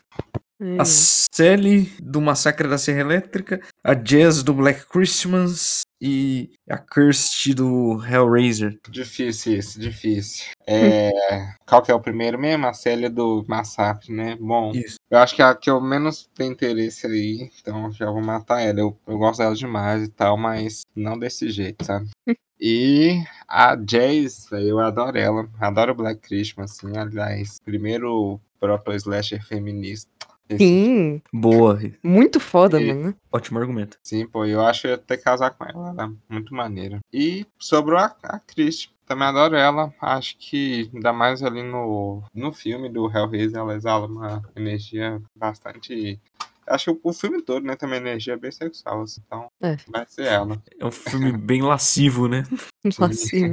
[0.60, 0.80] É.
[0.80, 7.54] A Sally do Massacre da Serra Elétrica, a Jazz do Black Christmas e a Kirsty
[7.54, 8.78] do Hellraiser.
[8.88, 10.46] Difícil isso, difícil.
[10.66, 11.10] É,
[11.66, 12.66] qual que é o primeiro mesmo?
[12.66, 14.36] A Célia do Massacre, né?
[14.40, 14.96] Bom, Isso.
[15.10, 18.60] eu acho que é a que eu menos tenho interesse aí, então já vou matar
[18.60, 18.78] ela.
[18.78, 22.08] Eu, eu gosto dela demais e tal, mas não desse jeito, sabe?
[22.60, 25.48] E a Jazz, velho, eu adoro ela.
[25.60, 27.60] Adoro Black Christmas, assim, aliás.
[27.64, 30.10] Primeiro proto-slasher feminista.
[30.56, 33.14] Sim, Boa, muito foda, E- mano.
[33.30, 33.98] ótimo argumento.
[34.02, 36.54] Sim, pô, eu acho que eu ia ter que casar com ela, ela é muito
[36.54, 37.00] maneira.
[37.12, 42.52] E sobrou a, a Christie, também adoro ela, acho que ainda mais ali no, no
[42.52, 46.18] filme do Hellraiser, ela exala uma energia bastante...
[46.66, 49.76] Acho que o, filme todo, né, tem uma energia bem sexual, assim, então É.
[49.86, 50.62] vai ser ela.
[50.78, 52.44] É um filme bem lascivo, né?
[53.12, 53.52] Sim.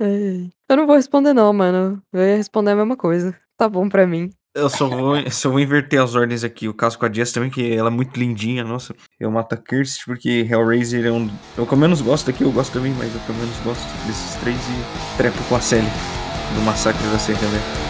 [0.00, 0.50] É.
[0.68, 2.02] Eu não vou responder não, mano.
[2.12, 3.38] Eu ia responder a mesma coisa.
[3.56, 4.30] Tá bom pra mim.
[4.54, 6.68] Eu só vou, eu só vou inverter as ordens aqui.
[6.68, 8.94] O caso com a Jess também, que ela é muito lindinha, nossa.
[9.18, 11.28] Eu mato a Kirsty porque Hellraiser é um.
[11.58, 13.84] Eu que eu menos gosto aqui, eu gosto também, mas eu que eu menos gosto
[14.06, 15.82] desses três e trepo com a Sally
[16.54, 17.84] do Massacre da Serra Elétrica.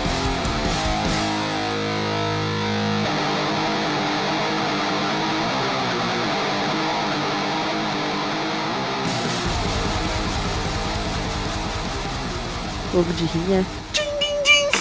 [12.91, 13.67] Fogo de rinha.
[14.14, 14.14] O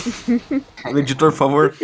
[0.97, 1.75] editor, por favor.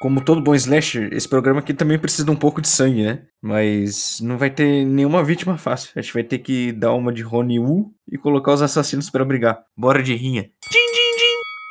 [0.00, 3.22] Como todo bom slasher, esse programa aqui também precisa de um pouco de sangue, né?
[3.40, 5.92] Mas não vai ter nenhuma vítima fácil.
[5.94, 9.24] A gente vai ter que dar uma de Rony Wu e colocar os assassinos pra
[9.24, 9.62] brigar.
[9.76, 10.50] Bora de rinha.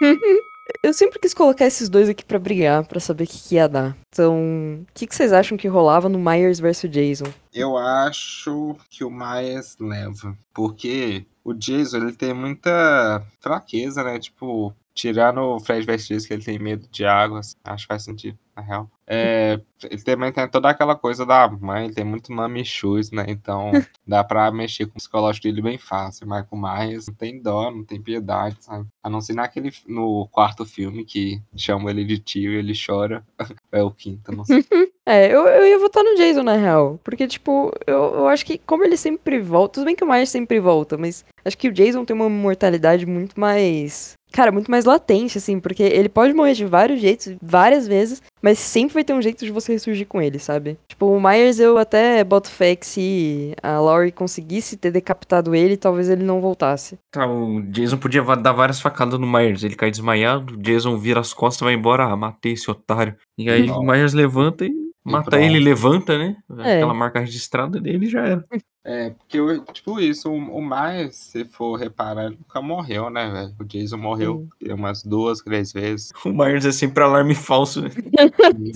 [0.84, 3.68] Eu sempre quis colocar esses dois aqui pra brigar, pra saber o que, que ia
[3.68, 3.96] dar.
[4.10, 7.32] Então, o que, que vocês acham que rolava no Myers vs Jason?
[7.54, 14.18] Eu acho que o Myers leva, porque o Jason, ele tem muita fraqueza, né?
[14.18, 16.08] Tipo, tirando o Fred vs.
[16.08, 18.90] Jason, que ele tem medo de água, assim, acho que faz sentido, na real.
[19.14, 23.26] É, ele também tem toda aquela coisa da mãe, ele tem muito mami issues, né?
[23.28, 23.72] Então,
[24.08, 27.84] dá pra mexer com o psicológico dele bem fácil, mas com não tem dó, não
[27.84, 28.88] tem piedade, sabe?
[29.04, 33.24] A não ser naquele, no quarto filme que chamam ele de tio e ele chora.
[33.74, 34.66] É o quinto, não sei.
[35.06, 37.00] É, eu, eu ia votar no Jason, na real.
[37.04, 39.74] Porque, tipo, eu, eu acho que como ele sempre volta.
[39.76, 43.06] Tudo bem que o Myers sempre volta, mas acho que o Jason tem uma mortalidade
[43.06, 44.14] muito mais.
[44.32, 48.58] Cara, muito mais latente, assim, porque ele pode morrer de vários jeitos, várias vezes, mas
[48.60, 50.78] sempre vai ter um jeito de você ressurgir com ele, sabe?
[50.88, 55.76] Tipo, o Myers eu até boto fé que se a Laurie conseguisse ter decapitado ele,
[55.78, 56.98] talvez ele não voltasse.
[57.12, 59.64] Tá, o Jason podia dar várias facadas no Myers.
[59.64, 62.06] Ele cai desmaiado, o Jason vira as costas e vai embora.
[62.06, 63.16] Ah, matei esse otário.
[63.38, 66.38] E aí o Myers levanta e Mata ele, levanta, né?
[66.60, 66.76] É.
[66.76, 68.46] Aquela marca registrada dele já era.
[68.84, 73.30] É, porque, eu- tipo isso, o, o mais, se for reparar, ele nunca morreu, né,
[73.30, 73.56] velho?
[73.60, 76.12] O Jason morreu umas duas, três vezes.
[76.26, 77.82] O Myers é sempre alarme falso.
[77.82, 77.90] né?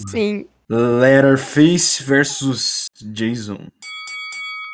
[0.07, 0.47] Sim.
[0.69, 3.67] Leatherface versus Jason.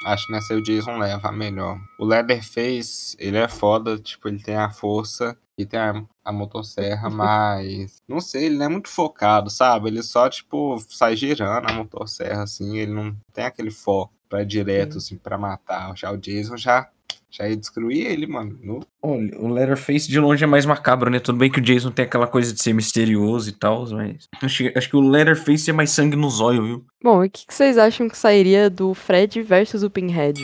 [0.05, 1.79] Acho que nessa aí o Jason leva a melhor.
[1.99, 7.07] O Leatherface, ele é foda, tipo, ele tem a força e tem a, a motosserra,
[7.11, 8.01] mas.
[8.07, 9.89] Não sei, ele não é muito focado, sabe?
[9.89, 14.97] Ele só, tipo, sai girando a motosserra, assim, ele não tem aquele foco pra direto,
[14.97, 15.95] assim, pra matar.
[15.97, 16.87] Já o Jason já,
[17.29, 18.57] já ia destruir ele, mano.
[18.63, 21.19] No- Olha, o Leatherface de longe é mais macabro, né?
[21.19, 24.27] Tudo bem que o Jason tem aquela coisa de ser misterioso e tal, mas.
[24.41, 26.85] Acho, que- acho que o Leatherface é mais sangue nos olhos, viu?
[27.03, 30.39] Bom, e o que, que vocês acham que sairia do Fred versus o Pinhead?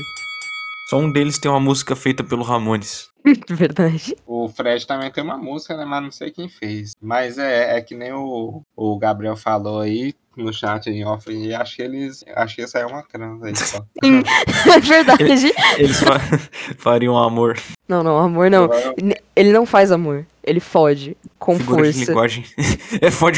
[0.89, 3.09] Só um deles tem uma música feita pelo Ramones.
[3.49, 4.15] Verdade.
[4.25, 5.83] O Fred também tem uma música, né?
[5.83, 6.93] Mas não sei quem fez.
[7.01, 10.13] Mas é, é que nem o, o Gabriel falou aí
[10.43, 11.31] no chat em off.
[11.31, 12.23] E acho que eles.
[12.35, 13.77] Acho que aí é uma transa aí só.
[14.03, 14.21] Sim.
[14.73, 15.53] É verdade.
[15.77, 16.19] Eles fa-
[16.77, 17.57] fariam amor.
[17.88, 18.69] Não, não, amor não.
[19.35, 20.25] Ele não faz amor.
[20.43, 21.15] Ele fode.
[21.39, 22.11] Com Figura de força.
[22.11, 22.45] linguagem.
[23.01, 23.38] É foda.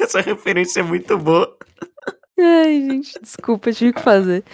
[0.00, 1.56] Essa referência é muito boa.
[2.38, 4.44] Ai, gente, desculpa, eu tive que fazer.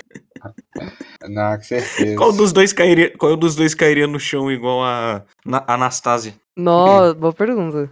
[1.29, 2.17] Não, com certeza.
[2.17, 6.35] Qual dos dois cairia, qual dos dois cairia no chão igual a Na- Anastasia?
[6.57, 7.91] Nossa, boa pergunta.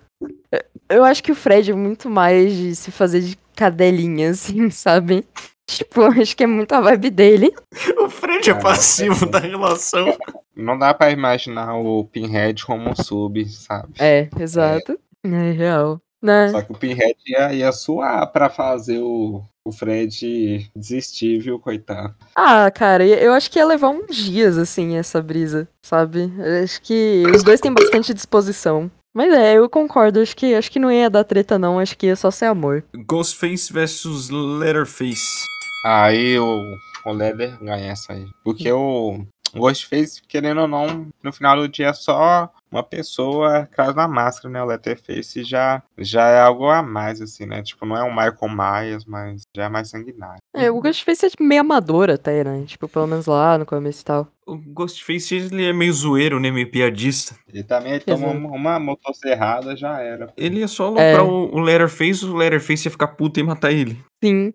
[0.88, 5.24] Eu- acho que o Fred é muito mais de se fazer de cadelinha, assim, sabe?
[5.68, 7.53] Tipo, acho que é muito a vibe dele.
[7.99, 9.28] O Fred é Ah, passivo é.
[9.28, 10.16] da relação.
[10.57, 13.92] Não dá pra imaginar o Pinhead como um sub, sabe?
[13.99, 14.99] É, exato.
[15.24, 16.01] É real.
[16.22, 16.49] Né?
[16.49, 22.14] Só que o Pinhead ia, ia suar pra fazer o, o Fred desistir, viu, coitado?
[22.34, 26.32] Ah, cara, eu acho que ia levar uns dias, assim, essa brisa, sabe?
[26.38, 28.90] Eu acho que os dois têm bastante disposição.
[29.18, 32.06] Mas é, eu concordo, acho que, acho que não ia dar treta, não, acho que
[32.06, 32.84] ia só ser amor.
[32.94, 35.44] Ghostface versus Letterface.
[35.84, 36.62] Aí o,
[37.04, 38.28] o Leather ganha essa aí.
[38.44, 43.94] Porque o Ghostface, querendo ou não, no final do dia é só uma pessoa atrás
[43.94, 44.62] da máscara, né?
[44.62, 47.62] O Letterface já, já é algo a mais, assim, né?
[47.62, 50.38] Tipo, não é um Michael Myers, mas já é mais sanguinário.
[50.54, 52.64] É, o Ghostface é tipo, meio amador até, né?
[52.66, 54.28] Tipo, pelo menos lá no começo e tal.
[54.46, 56.50] O Ghostface ele é meio zoeiro, né?
[56.50, 57.34] Meio piadista.
[57.52, 58.30] E também ele Exato.
[58.32, 60.32] uma, uma motosserrada, já era.
[60.36, 61.14] Ele ia só É.
[61.14, 63.98] aloprar o, o Letterface, o Letterface ia ficar puto e matar ele.
[64.22, 64.52] Sim.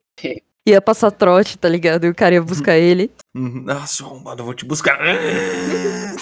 [0.66, 2.06] Ia passar trote, tá ligado?
[2.06, 3.12] E o cara ia buscar ele.
[3.36, 3.66] Uhum.
[3.68, 4.98] Ah, seu arrombado, eu vou te buscar.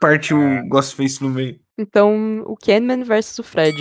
[0.00, 1.58] Parte o Ghostface no meio.
[1.78, 3.76] Então, o Canman versus o Fred.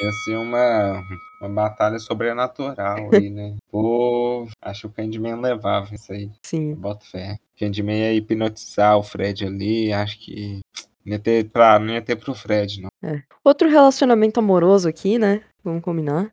[0.00, 1.02] Ia ser uma,
[1.40, 3.56] uma batalha sobrenatural aí, né?
[3.70, 6.30] Pô, acho que o Candyman levava isso aí.
[6.42, 6.74] Sim.
[6.74, 7.38] Bota fé.
[7.58, 10.60] Candyman ia hipnotizar o Fred ali, acho que
[11.04, 12.90] não ia ter, pra, não ia ter pro Fred, não.
[13.42, 15.42] Outro relacionamento amoroso aqui, né?
[15.64, 16.30] Vamos combinar.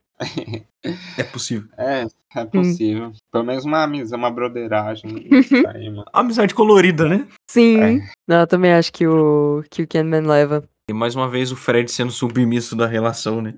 [1.18, 1.68] É possível.
[1.78, 2.06] É,
[2.36, 3.12] é possível.
[3.32, 5.28] Pelo menos uma amizade, uma broderagem.
[5.68, 5.94] aí.
[6.14, 7.28] Amizade colorida, né?
[7.50, 7.82] Sim.
[7.82, 8.10] É.
[8.28, 10.64] Não, eu também acho que o, que o Canman leva.
[10.90, 13.56] E mais uma vez o Fred sendo submisso da relação, né?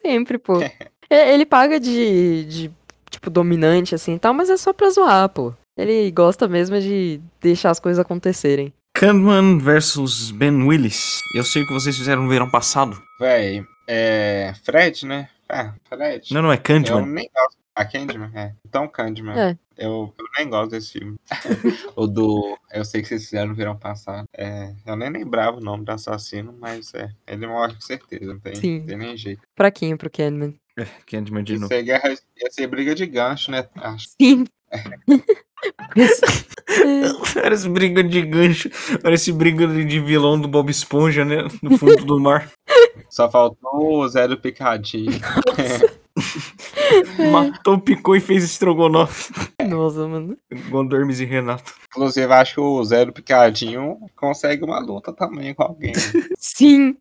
[0.00, 0.60] Sempre, pô.
[0.60, 0.72] É,
[1.34, 2.70] Ele paga de, de,
[3.10, 5.52] tipo, dominante, assim e tal, mas é só pra zoar, pô.
[5.76, 8.72] Ele gosta mesmo de deixar as coisas acontecerem.
[8.94, 11.20] Candyman versus Ben Willis.
[11.34, 13.00] Eu sei o que vocês fizeram no verão passado.
[13.18, 14.52] Véi, é.
[14.62, 15.28] Fred, né?
[15.50, 16.32] É, Fred.
[16.32, 17.06] Não, não é eu Candyman.
[17.06, 17.58] nem gosto.
[17.74, 18.52] A Candyman, é.
[18.66, 19.38] Então, Candyman.
[19.38, 19.56] É.
[19.78, 21.16] Eu, eu nem gosto desse filme.
[21.96, 22.58] o do.
[22.70, 24.28] Eu sei que vocês fizeram no verão passado.
[24.36, 27.10] É, eu nem lembrava o nome do assassino, mas é.
[27.26, 28.84] Ele morre com certeza, não tem, Sim.
[28.86, 29.42] tem nem jeito.
[29.56, 30.54] Fraquinho pro Canman.
[30.78, 31.68] É, Candyman de novo.
[31.68, 33.66] guerra, ia ser briga de gancho, né?
[33.76, 34.08] Acho.
[34.20, 34.44] Sim.
[37.34, 38.70] Parece briga de gancho.
[39.02, 41.38] Parece briga de de vilão do Bob Esponja, né?
[41.62, 42.50] No fundo do mar.
[43.08, 45.12] Só faltou o Zé do Picadinho.
[47.30, 49.32] Matou, picou e fez estrogonofe.
[49.68, 50.36] Nossa, mano.
[50.50, 51.72] Igual Dormes e Renato.
[51.88, 55.92] Inclusive, acho que o Zé do Picadinho consegue uma luta também com alguém.
[56.36, 56.96] Sim.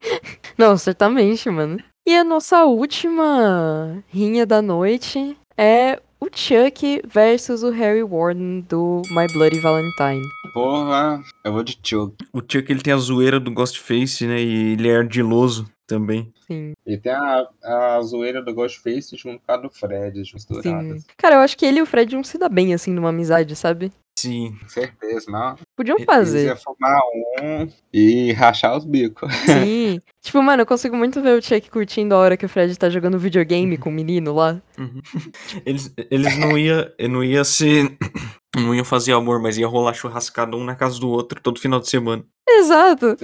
[0.58, 1.78] Não, certamente, mano.
[2.06, 9.02] E a nossa última rinha da noite é o Chuck versus o Harry Warden do
[9.12, 10.28] My Bloody Valentine.
[10.54, 12.16] Porra, eu vou de Chuck.
[12.34, 14.42] O Chuck ele tem a zoeira do Ghostface, né?
[14.42, 16.32] E ele é ardiloso também.
[16.48, 20.32] Sim, E tem a, a zoeira do Ghostface junto com a do Fred, sim.
[20.34, 21.06] misturadas.
[21.18, 23.56] Cara, eu acho que ele e o Fred não se dá bem, assim, numa amizade,
[23.56, 23.92] sabe?
[24.18, 24.56] Sim.
[24.62, 25.56] Com certeza, não.
[25.78, 26.48] Podiam Eles fazer.
[26.48, 27.00] iam fumar
[27.42, 29.32] um e rachar os bicos.
[29.48, 30.02] Sim.
[30.22, 32.90] tipo, mano, eu consigo muito ver o Chuck curtindo a hora que o Fred tá
[32.90, 34.62] jogando videogame com o menino lá.
[35.66, 37.98] Eles, eles não ia, não ia ser.
[38.56, 41.80] Não iam fazer amor, mas ia rolar churrascada um na casa do outro todo final
[41.80, 42.24] de semana.
[42.50, 43.16] Exato.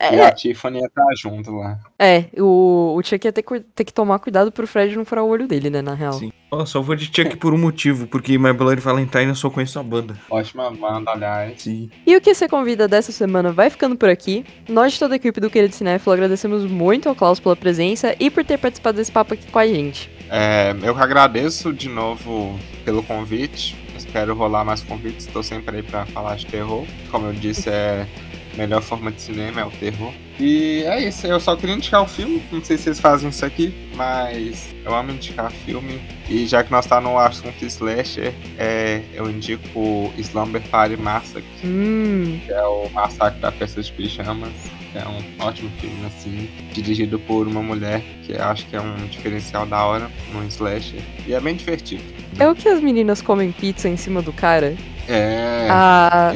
[0.00, 1.78] E a Tiffany ia estar junto lá.
[1.98, 5.22] É, o, o Chuck ia ter, que- ter que tomar cuidado pro Fred não furar
[5.24, 6.14] o olho dele, né, na real.
[6.14, 6.32] Sim.
[6.50, 9.78] Ó, só vou de Chuck por um motivo, porque My Bloody Valentine eu só conheço
[9.78, 10.18] a banda.
[10.30, 11.60] Ótima banda, aliás.
[11.60, 11.90] Sim.
[12.06, 14.42] E o que você convida dessa semana vai ficando por aqui.
[14.66, 18.30] Nós de toda a equipe do Querido Cinéfilo agradecemos muito ao Klaus pela presença e
[18.30, 20.10] por ter participado desse papo aqui com a gente.
[20.30, 23.76] É, eu que agradeço de novo pelo convite.
[24.06, 25.26] Espero rolar mais convites.
[25.26, 26.86] Estou sempre aí para falar de terror.
[27.10, 28.06] Como eu disse, é
[28.54, 30.12] a melhor forma de cinema é o terror.
[30.38, 31.26] E é isso.
[31.26, 32.42] Eu só queria indicar o filme.
[32.52, 36.00] Não sei se vocês fazem isso aqui, mas eu amo indicar filme.
[36.28, 42.38] E já que nós tá no assunto slasher, é, eu indico Slumber Party Massacre, Hum,
[42.44, 44.52] que é o Massacre da Festa de Pijamas.
[44.94, 48.94] É um ótimo filme, assim, dirigido por uma mulher, que eu acho que é um
[49.08, 51.00] diferencial da hora no slasher.
[51.26, 52.02] E é bem divertido.
[52.38, 54.74] é o que as meninas comem pizza em cima do cara?
[55.08, 56.32] É, Ah,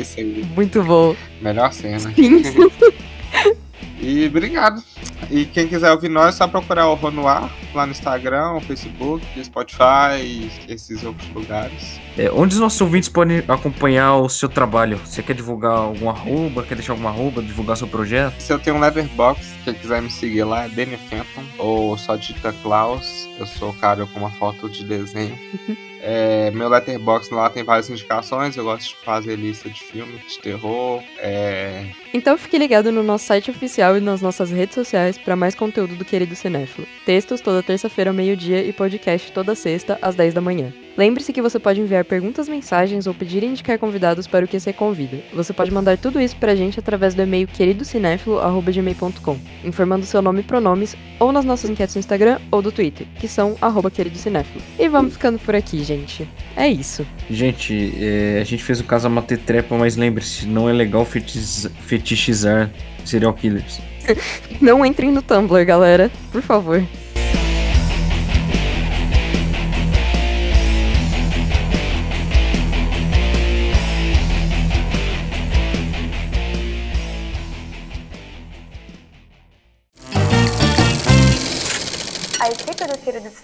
[0.54, 1.16] muito bom.
[1.40, 1.98] melhor cena.
[2.00, 2.42] Sim.
[4.00, 4.82] E obrigado.
[5.30, 8.58] E quem quiser ouvir nós, é só procurar o Horror no Ar lá no Instagram,
[8.60, 12.00] Facebook, Spotify e esses outros lugares.
[12.16, 14.98] É, onde os nossos ouvintes podem acompanhar o seu trabalho?
[15.04, 16.62] Você quer divulgar algum arroba?
[16.62, 17.42] Quer deixar algum arroba?
[17.42, 18.40] Divulgar seu projeto?
[18.40, 22.16] Se eu tenho um Letterboxd, quem quiser me seguir lá é Danny Fenton, ou só
[22.16, 23.28] digita Klaus.
[23.38, 25.38] Eu sou o cara com uma foto de desenho.
[26.02, 30.38] É, meu Letterboxd lá tem várias indicações, eu gosto de fazer lista de filmes de
[30.38, 31.02] terror.
[31.18, 35.54] É, Então fique ligado no nosso site oficial e nas nossas redes sociais para mais
[35.54, 36.86] conteúdo do Querido Cinéfilo.
[37.04, 40.72] Textos toda terça-feira ao meio-dia e podcast toda sexta às 10 da manhã.
[41.00, 44.60] Lembre-se que você pode enviar perguntas, mensagens ou pedir e indicar convidados para o que
[44.60, 45.16] você convida.
[45.32, 50.42] Você pode mandar tudo isso pra gente através do e-mail queridocinéfilo.gmail.com, informando seu nome e
[50.42, 54.62] pronomes, ou nas nossas enquetes no Instagram ou do Twitter, que são arroba queridocinéfilo.
[54.78, 56.28] E vamos ficando por aqui, gente.
[56.54, 57.06] É isso.
[57.30, 61.66] Gente, é, a gente fez o caso a trepa, mas lembre-se, não é legal fetiz-
[61.80, 62.70] fetichizar
[63.06, 63.80] serial killers.
[64.60, 66.10] Não entrem no Tumblr, galera.
[66.30, 66.84] Por favor.